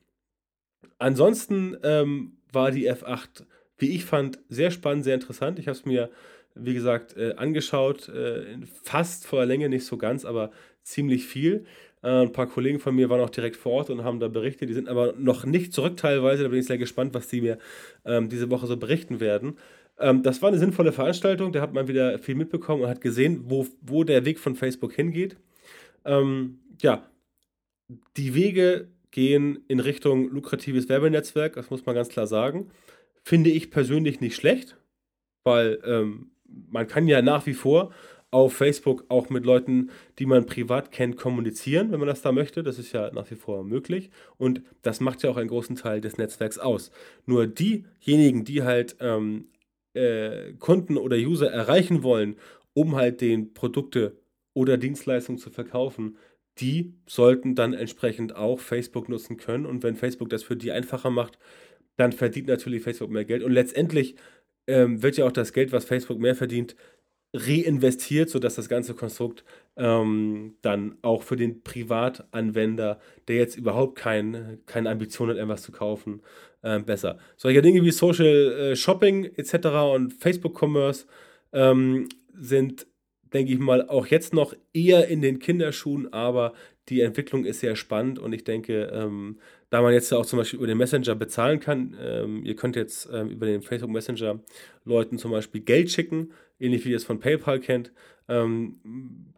Ansonsten 0.99 1.77
ähm, 1.83 2.37
war 2.51 2.71
die 2.71 2.89
F8, 2.91 3.45
wie 3.77 3.95
ich 3.95 4.05
fand, 4.05 4.39
sehr 4.49 4.69
spannend, 4.69 5.03
sehr 5.03 5.15
interessant. 5.15 5.57
Ich 5.57 5.67
habe 5.67 5.77
es 5.77 5.85
mir, 5.85 6.11
wie 6.53 6.75
gesagt, 6.75 7.17
äh, 7.17 7.33
angeschaut, 7.37 8.07
äh, 8.09 8.57
fast 8.83 9.25
voller 9.25 9.47
Länge, 9.47 9.69
nicht 9.69 9.85
so 9.85 9.97
ganz, 9.97 10.25
aber 10.25 10.51
ziemlich 10.83 11.25
viel. 11.25 11.65
Äh, 12.03 12.23
ein 12.23 12.31
paar 12.31 12.47
Kollegen 12.47 12.79
von 12.79 12.95
mir 12.95 13.09
waren 13.09 13.21
auch 13.21 13.29
direkt 13.29 13.55
vor 13.55 13.73
Ort 13.73 13.89
und 13.89 14.03
haben 14.03 14.19
da 14.19 14.27
berichtet. 14.27 14.69
Die 14.69 14.73
sind 14.73 14.89
aber 14.89 15.13
noch 15.17 15.45
nicht 15.45 15.73
zurück 15.73 15.97
teilweise. 15.97 16.43
Da 16.43 16.49
bin 16.49 16.59
ich 16.59 16.67
sehr 16.67 16.77
gespannt, 16.77 17.13
was 17.13 17.27
die 17.27 17.41
mir 17.41 17.57
ähm, 18.05 18.29
diese 18.29 18.49
Woche 18.49 18.67
so 18.67 18.77
berichten 18.77 19.19
werden. 19.19 19.57
Ähm, 19.99 20.23
das 20.23 20.41
war 20.41 20.49
eine 20.49 20.59
sinnvolle 20.59 20.91
Veranstaltung. 20.91 21.51
Da 21.51 21.61
hat 21.61 21.73
man 21.73 21.87
wieder 21.87 22.19
viel 22.19 22.35
mitbekommen 22.35 22.83
und 22.83 22.89
hat 22.89 23.01
gesehen, 23.01 23.45
wo, 23.45 23.67
wo 23.81 24.03
der 24.03 24.25
Weg 24.25 24.39
von 24.39 24.55
Facebook 24.55 24.93
hingeht. 24.93 25.37
Ähm, 26.05 26.59
ja, 26.81 27.10
die 28.17 28.33
Wege 28.33 28.89
gehen 29.11 29.63
in 29.67 29.79
Richtung 29.79 30.29
lukratives 30.29 30.89
Werbenetzwerk, 30.89 31.53
das 31.53 31.69
muss 31.69 31.85
man 31.85 31.95
ganz 31.95 32.09
klar 32.09 32.27
sagen. 32.27 32.71
Finde 33.23 33.49
ich 33.49 33.71
persönlich 33.71 34.21
nicht 34.21 34.35
schlecht, 34.35 34.77
weil 35.43 35.79
ähm, 35.85 36.31
man 36.45 36.87
kann 36.87 37.07
ja 37.07 37.21
nach 37.21 37.45
wie 37.45 37.53
vor 37.53 37.91
auf 38.31 38.53
Facebook 38.53 39.05
auch 39.09 39.29
mit 39.29 39.45
Leuten, 39.45 39.91
die 40.17 40.25
man 40.25 40.45
privat 40.45 40.91
kennt, 40.91 41.17
kommunizieren, 41.17 41.91
wenn 41.91 41.99
man 41.99 42.07
das 42.07 42.21
da 42.21 42.31
möchte. 42.31 42.63
Das 42.63 42.79
ist 42.79 42.93
ja 42.93 43.11
nach 43.11 43.29
wie 43.29 43.35
vor 43.35 43.65
möglich. 43.65 44.09
Und 44.37 44.61
das 44.81 45.01
macht 45.01 45.21
ja 45.21 45.29
auch 45.29 45.37
einen 45.37 45.49
großen 45.49 45.75
Teil 45.75 45.99
des 45.99 46.17
Netzwerks 46.17 46.57
aus. 46.57 46.91
Nur 47.25 47.45
diejenigen, 47.45 48.45
die 48.45 48.63
halt 48.63 48.95
ähm, 49.01 49.49
äh, 49.93 50.53
Kunden 50.53 50.97
oder 50.97 51.17
User 51.17 51.51
erreichen 51.51 52.03
wollen, 52.03 52.37
um 52.73 52.95
halt 52.95 53.19
den 53.19 53.53
Produkte 53.53 54.17
oder 54.53 54.77
Dienstleistungen 54.77 55.37
zu 55.37 55.49
verkaufen, 55.49 56.17
die 56.59 56.93
sollten 57.07 57.55
dann 57.55 57.73
entsprechend 57.73 58.35
auch 58.35 58.59
Facebook 58.59 59.09
nutzen 59.09 59.37
können. 59.37 59.65
Und 59.65 59.83
wenn 59.83 59.95
Facebook 59.95 60.29
das 60.29 60.43
für 60.43 60.55
die 60.55 60.71
einfacher 60.71 61.09
macht, 61.09 61.37
dann 61.97 62.11
verdient 62.11 62.47
natürlich 62.47 62.83
Facebook 62.83 63.09
mehr 63.09 63.25
Geld. 63.25 63.43
Und 63.43 63.51
letztendlich 63.51 64.15
ähm, 64.67 65.01
wird 65.01 65.17
ja 65.17 65.25
auch 65.25 65.31
das 65.31 65.53
Geld, 65.53 65.71
was 65.71 65.85
Facebook 65.85 66.19
mehr 66.19 66.35
verdient, 66.35 66.75
reinvestiert, 67.33 68.29
sodass 68.29 68.55
das 68.55 68.67
ganze 68.67 68.93
Konstrukt 68.93 69.45
ähm, 69.77 70.55
dann 70.61 70.97
auch 71.01 71.23
für 71.23 71.37
den 71.37 71.63
Privatanwender, 71.63 72.99
der 73.27 73.37
jetzt 73.37 73.55
überhaupt 73.55 73.97
kein, 73.97 74.59
keine 74.65 74.89
Ambition 74.89 75.29
hat, 75.29 75.37
etwas 75.37 75.63
zu 75.63 75.71
kaufen, 75.71 76.21
äh, 76.61 76.79
besser. 76.79 77.17
Solche 77.37 77.61
Dinge 77.61 77.83
wie 77.83 77.91
Social 77.91 78.71
äh, 78.71 78.75
Shopping 78.75 79.25
etc. 79.35 79.67
und 79.93 80.13
Facebook 80.13 80.61
Commerce 80.61 81.05
ähm, 81.53 82.09
sind 82.33 82.87
denke 83.33 83.53
ich 83.53 83.59
mal, 83.59 83.87
auch 83.87 84.07
jetzt 84.07 84.33
noch 84.33 84.53
eher 84.73 85.07
in 85.07 85.21
den 85.21 85.39
Kinderschuhen, 85.39 86.11
aber 86.11 86.53
die 86.89 87.01
Entwicklung 87.01 87.45
ist 87.45 87.59
sehr 87.59 87.75
spannend 87.75 88.19
und 88.19 88.33
ich 88.33 88.43
denke, 88.43 88.91
ähm, 88.93 89.39
da 89.69 89.81
man 89.81 89.93
jetzt 89.93 90.11
auch 90.13 90.25
zum 90.25 90.39
Beispiel 90.39 90.57
über 90.57 90.67
den 90.67 90.77
Messenger 90.77 91.15
bezahlen 91.15 91.59
kann, 91.59 91.95
ähm, 92.01 92.43
ihr 92.43 92.55
könnt 92.55 92.75
jetzt 92.75 93.09
ähm, 93.11 93.29
über 93.29 93.45
den 93.45 93.61
Facebook 93.61 93.91
Messenger 93.91 94.39
Leuten 94.83 95.17
zum 95.17 95.31
Beispiel 95.31 95.61
Geld 95.61 95.91
schicken, 95.91 96.31
ähnlich 96.59 96.83
wie 96.85 96.89
ihr 96.89 96.97
es 96.97 97.05
von 97.05 97.19
PayPal 97.19 97.59
kennt, 97.59 97.91
ähm, 98.27 98.79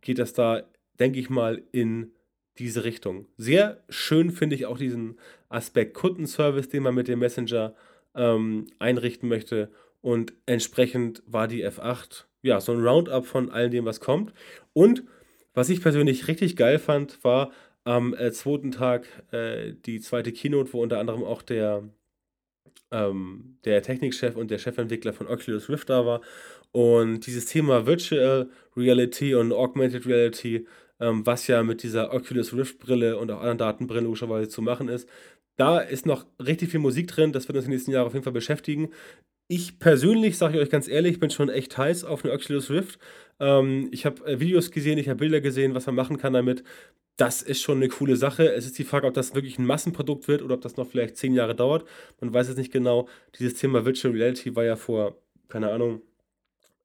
geht 0.01 0.19
das 0.19 0.33
da, 0.33 0.63
denke 0.99 1.19
ich 1.19 1.29
mal, 1.29 1.61
in 1.71 2.11
diese 2.57 2.83
Richtung. 2.83 3.27
Sehr 3.37 3.83
schön 3.89 4.31
finde 4.31 4.55
ich 4.55 4.65
auch 4.65 4.77
diesen 4.77 5.19
Aspekt 5.49 5.93
Kundenservice, 5.93 6.69
den 6.69 6.83
man 6.83 6.95
mit 6.95 7.07
dem 7.07 7.19
Messenger 7.19 7.75
ähm, 8.15 8.67
einrichten 8.79 9.27
möchte 9.29 9.71
und 10.03 10.33
entsprechend 10.45 11.23
war 11.25 11.47
die 11.47 11.65
F8 11.65 12.25
ja, 12.43 12.59
so 12.61 12.73
ein 12.73 12.85
Roundup 12.85 13.25
von 13.25 13.49
all 13.49 13.69
dem, 13.69 13.85
was 13.85 13.99
kommt. 13.99 14.33
Und 14.73 15.03
was 15.53 15.69
ich 15.69 15.81
persönlich 15.81 16.27
richtig 16.27 16.55
geil 16.55 16.77
fand, 16.77 17.23
war 17.23 17.51
am 17.85 18.13
äh, 18.13 18.31
zweiten 18.31 18.71
Tag 18.71 19.07
äh, 19.31 19.73
die 19.73 19.99
zweite 19.99 20.31
Keynote, 20.31 20.73
wo 20.73 20.83
unter 20.83 20.99
anderem 20.99 21.23
auch 21.23 21.41
der, 21.41 21.83
ähm, 22.91 23.57
der 23.65 23.81
Technikchef 23.81 24.35
und 24.35 24.51
der 24.51 24.57
Chefentwickler 24.59 25.13
von 25.13 25.27
Oculus 25.27 25.69
Rift 25.69 25.89
da 25.89 26.05
war. 26.05 26.21
Und 26.71 27.25
dieses 27.25 27.45
Thema 27.45 27.85
Virtual 27.85 28.49
Reality 28.75 29.35
und 29.35 29.53
Augmented 29.53 30.05
Reality, 30.05 30.67
ähm, 30.99 31.25
was 31.25 31.47
ja 31.47 31.63
mit 31.63 31.83
dieser 31.83 32.13
Oculus 32.13 32.53
Rift 32.53 32.79
Brille 32.79 33.17
und 33.17 33.31
auch 33.31 33.39
anderen 33.39 33.57
Datenbrillen 33.57 34.05
logischerweise 34.05 34.49
zu 34.49 34.61
machen 34.61 34.89
ist, 34.89 35.07
da 35.55 35.79
ist 35.79 36.05
noch 36.05 36.25
richtig 36.43 36.71
viel 36.71 36.79
Musik 36.79 37.07
drin. 37.07 37.31
Das 37.31 37.47
wird 37.47 37.57
uns 37.57 37.65
in 37.65 37.71
den 37.71 37.75
nächsten 37.75 37.91
Jahren 37.91 38.07
auf 38.07 38.13
jeden 38.13 38.23
Fall 38.23 38.33
beschäftigen. 38.33 38.89
Ich 39.47 39.79
persönlich, 39.79 40.37
sage 40.37 40.57
ich 40.57 40.63
euch 40.63 40.69
ganz 40.69 40.87
ehrlich, 40.87 41.19
bin 41.19 41.29
schon 41.29 41.49
echt 41.49 41.77
heiß 41.77 42.05
auf 42.05 42.23
eine 42.23 42.33
Oculus 42.33 42.69
Rift. 42.69 42.99
Ähm, 43.39 43.89
ich 43.91 44.05
habe 44.05 44.25
äh, 44.25 44.39
Videos 44.39 44.71
gesehen, 44.71 44.97
ich 44.97 45.09
habe 45.09 45.19
Bilder 45.19 45.41
gesehen, 45.41 45.75
was 45.75 45.85
man 45.85 45.95
machen 45.95 46.17
kann 46.17 46.33
damit. 46.33 46.63
Das 47.17 47.41
ist 47.41 47.61
schon 47.61 47.77
eine 47.77 47.89
coole 47.89 48.15
Sache. 48.15 48.51
Es 48.53 48.65
ist 48.65 48.79
die 48.79 48.83
Frage, 48.83 49.05
ob 49.05 49.13
das 49.13 49.35
wirklich 49.35 49.59
ein 49.59 49.65
Massenprodukt 49.65 50.27
wird 50.27 50.41
oder 50.41 50.55
ob 50.55 50.61
das 50.61 50.77
noch 50.77 50.87
vielleicht 50.87 51.17
zehn 51.17 51.33
Jahre 51.33 51.55
dauert. 51.55 51.85
Man 52.21 52.33
weiß 52.33 52.49
es 52.49 52.57
nicht 52.57 52.71
genau. 52.71 53.07
Dieses 53.37 53.55
Thema 53.55 53.85
Virtual 53.85 54.13
Reality 54.13 54.55
war 54.55 54.63
ja 54.63 54.75
vor, 54.75 55.17
keine 55.49 55.71
Ahnung, 55.71 56.01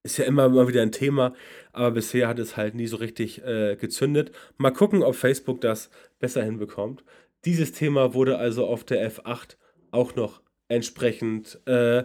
ist 0.03 0.19
ja 0.19 0.25
immer 0.25 0.49
mal 0.49 0.69
wieder 0.69 0.83
ein 0.83 0.93
Thema, 0.93 1.35
aber 1.73 1.93
bisher 1.93 2.29
hat 2.29 2.39
es 2.39 2.57
halt 2.57 2.75
nie 2.75 2.87
so 2.87 2.97
richtig 2.97 3.43
äh, 3.45 3.77
gezündet. 3.77 4.33
Mal 4.57 4.71
gucken, 4.71 5.03
ob 5.03 5.15
Facebook 5.15 5.61
das 5.61 5.91
besser 6.19 6.43
hinbekommt. 6.43 7.05
Dieses 7.45 7.73
Thema 7.73 8.15
wurde 8.15 8.39
also 8.39 8.67
auf 8.67 8.85
der 8.85 9.11
F8 9.11 9.57
auch 9.91 10.15
noch 10.17 10.41
entsprechend 10.69 11.61
äh, 11.67 12.05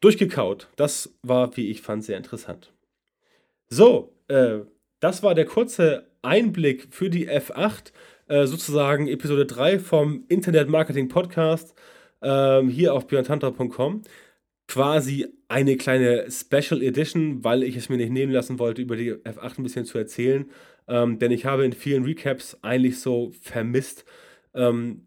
durchgekaut. 0.00 0.68
Das 0.76 1.18
war, 1.22 1.56
wie 1.56 1.70
ich 1.70 1.82
fand, 1.82 2.04
sehr 2.04 2.16
interessant. 2.16 2.72
So, 3.68 4.14
äh, 4.28 4.60
das 5.00 5.22
war 5.22 5.34
der 5.34 5.46
kurze 5.46 6.10
Einblick 6.22 6.88
für 6.90 7.10
die 7.10 7.28
F8, 7.28 7.92
äh, 8.28 8.46
sozusagen 8.46 9.08
Episode 9.08 9.46
3 9.46 9.78
vom 9.78 10.24
Internet 10.28 10.68
Marketing 10.68 11.08
Podcast 11.08 11.74
ähm, 12.22 12.68
hier 12.68 12.94
auf 12.94 13.06
björntantau.com. 13.06 14.02
Quasi 14.68 15.26
eine 15.48 15.76
kleine 15.76 16.28
Special 16.30 16.82
Edition, 16.82 17.44
weil 17.44 17.62
ich 17.62 17.76
es 17.76 17.88
mir 17.88 17.98
nicht 17.98 18.10
nehmen 18.10 18.32
lassen 18.32 18.58
wollte, 18.58 18.82
über 18.82 18.96
die 18.96 19.12
F8 19.12 19.58
ein 19.58 19.62
bisschen 19.62 19.84
zu 19.84 19.96
erzählen. 19.98 20.50
Ähm, 20.88 21.18
denn 21.18 21.30
ich 21.30 21.44
habe 21.44 21.64
in 21.64 21.72
vielen 21.72 22.04
Recaps 22.04 22.58
eigentlich 22.62 23.00
so 23.00 23.32
vermisst, 23.40 24.04
ähm, 24.54 25.06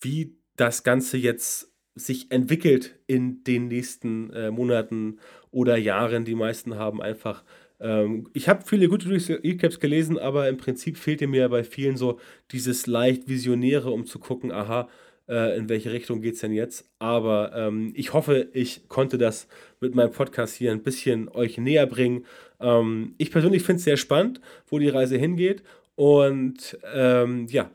wie 0.00 0.36
das 0.56 0.84
Ganze 0.84 1.16
jetzt 1.16 1.72
sich 1.96 2.30
entwickelt 2.30 2.94
in 3.06 3.42
den 3.42 3.68
nächsten 3.68 4.30
äh, 4.32 4.50
Monaten 4.50 5.18
oder 5.50 5.76
Jahren. 5.76 6.24
Die 6.24 6.34
meisten 6.34 6.76
haben 6.76 7.02
einfach. 7.02 7.42
Ähm, 7.80 8.28
ich 8.34 8.48
habe 8.48 8.64
viele 8.64 8.88
gute 8.88 9.10
Recaps 9.10 9.80
gelesen, 9.80 10.18
aber 10.18 10.48
im 10.48 10.58
Prinzip 10.58 10.96
fehlte 10.96 11.26
mir 11.26 11.48
bei 11.48 11.64
vielen 11.64 11.96
so 11.96 12.20
dieses 12.52 12.86
leicht 12.86 13.28
Visionäre, 13.28 13.90
um 13.90 14.06
zu 14.06 14.18
gucken, 14.18 14.52
aha, 14.52 14.88
äh, 15.28 15.56
in 15.56 15.68
welche 15.68 15.92
Richtung 15.92 16.20
geht 16.20 16.34
es 16.34 16.40
denn 16.40 16.52
jetzt. 16.52 16.88
Aber 16.98 17.52
ähm, 17.54 17.92
ich 17.94 18.12
hoffe, 18.12 18.48
ich 18.52 18.88
konnte 18.88 19.18
das 19.18 19.48
mit 19.80 19.94
meinem 19.94 20.12
Podcast 20.12 20.54
hier 20.54 20.72
ein 20.72 20.82
bisschen 20.82 21.28
euch 21.28 21.58
näher 21.58 21.86
bringen. 21.86 22.24
Ähm, 22.60 23.14
ich 23.18 23.30
persönlich 23.30 23.62
finde 23.62 23.78
es 23.78 23.84
sehr 23.84 23.96
spannend, 23.96 24.40
wo 24.68 24.78
die 24.78 24.88
Reise 24.88 25.16
hingeht. 25.16 25.62
Und 25.94 26.78
ähm, 26.94 27.46
ja, 27.48 27.70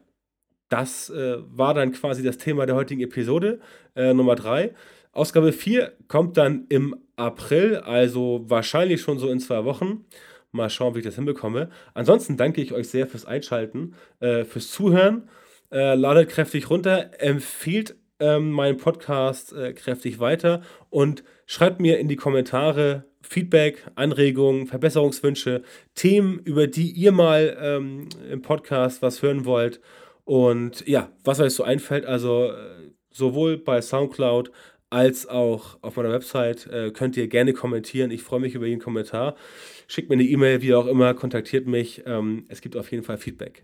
das 0.71 1.09
äh, 1.09 1.37
war 1.45 1.73
dann 1.73 1.91
quasi 1.91 2.23
das 2.23 2.37
Thema 2.37 2.65
der 2.65 2.75
heutigen 2.75 3.01
Episode, 3.01 3.59
äh, 3.95 4.13
Nummer 4.13 4.35
3. 4.35 4.73
Ausgabe 5.11 5.51
4 5.51 5.91
kommt 6.07 6.37
dann 6.37 6.65
im 6.69 6.95
April, 7.17 7.77
also 7.77 8.45
wahrscheinlich 8.47 9.01
schon 9.01 9.19
so 9.19 9.29
in 9.29 9.39
zwei 9.39 9.65
Wochen. 9.65 10.05
Mal 10.53 10.69
schauen, 10.69 10.95
wie 10.95 10.99
ich 10.99 11.05
das 11.05 11.15
hinbekomme. 11.15 11.69
Ansonsten 11.93 12.37
danke 12.37 12.61
ich 12.61 12.73
euch 12.73 12.89
sehr 12.89 13.07
fürs 13.07 13.25
Einschalten, 13.25 13.95
äh, 14.21 14.45
fürs 14.45 14.71
Zuhören. 14.71 15.29
Äh, 15.71 15.95
ladet 15.95 16.29
kräftig 16.29 16.69
runter, 16.69 17.11
empfiehlt 17.19 17.95
ähm, 18.19 18.51
meinen 18.51 18.77
Podcast 18.77 19.53
äh, 19.53 19.73
kräftig 19.73 20.19
weiter 20.19 20.61
und 20.89 21.23
schreibt 21.45 21.81
mir 21.81 21.99
in 21.99 22.07
die 22.07 22.17
Kommentare 22.17 23.05
Feedback, 23.21 23.85
Anregungen, 23.95 24.67
Verbesserungswünsche, 24.67 25.63
Themen, 25.95 26.39
über 26.39 26.67
die 26.67 26.91
ihr 26.91 27.11
mal 27.11 27.57
ähm, 27.61 28.09
im 28.29 28.41
Podcast 28.41 29.01
was 29.01 29.21
hören 29.21 29.45
wollt. 29.45 29.81
Und 30.23 30.87
ja, 30.87 31.11
was 31.23 31.39
euch 31.39 31.53
so 31.53 31.63
einfällt, 31.63 32.05
also 32.05 32.51
äh, 32.51 32.91
sowohl 33.11 33.57
bei 33.57 33.81
SoundCloud 33.81 34.51
als 34.89 35.25
auch 35.25 35.77
auf 35.81 35.95
meiner 35.95 36.11
Website 36.11 36.67
äh, 36.67 36.91
könnt 36.91 37.15
ihr 37.15 37.27
gerne 37.27 37.53
kommentieren. 37.53 38.11
Ich 38.11 38.23
freue 38.23 38.41
mich 38.41 38.55
über 38.55 38.67
jeden 38.67 38.81
Kommentar. 38.81 39.35
Schickt 39.87 40.09
mir 40.09 40.15
eine 40.15 40.23
E-Mail, 40.23 40.61
wie 40.61 40.73
auch 40.73 40.85
immer, 40.85 41.13
kontaktiert 41.13 41.65
mich. 41.65 42.03
Ähm, 42.05 42.45
es 42.49 42.61
gibt 42.61 42.75
auf 42.75 42.91
jeden 42.91 43.03
Fall 43.03 43.17
Feedback. 43.17 43.63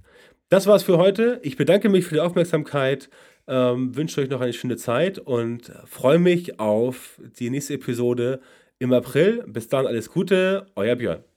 Das 0.49 0.67
war's 0.67 0.83
für 0.83 0.97
heute. 0.97 1.39
Ich 1.43 1.57
bedanke 1.57 1.89
mich 1.89 2.05
für 2.05 2.15
die 2.15 2.21
Aufmerksamkeit, 2.21 3.09
ähm, 3.47 3.95
wünsche 3.95 4.21
euch 4.21 4.29
noch 4.29 4.39
eine 4.39 4.53
schöne 4.53 4.77
Zeit 4.77 5.19
und 5.19 5.71
freue 5.85 6.19
mich 6.19 6.59
auf 6.61 7.19
die 7.39 7.49
nächste 7.49 7.73
Episode 7.73 8.39
im 8.79 8.93
April. 8.93 9.43
Bis 9.47 9.67
dann 9.67 9.85
alles 9.85 10.09
Gute, 10.09 10.67
euer 10.75 10.95
Björn. 10.95 11.36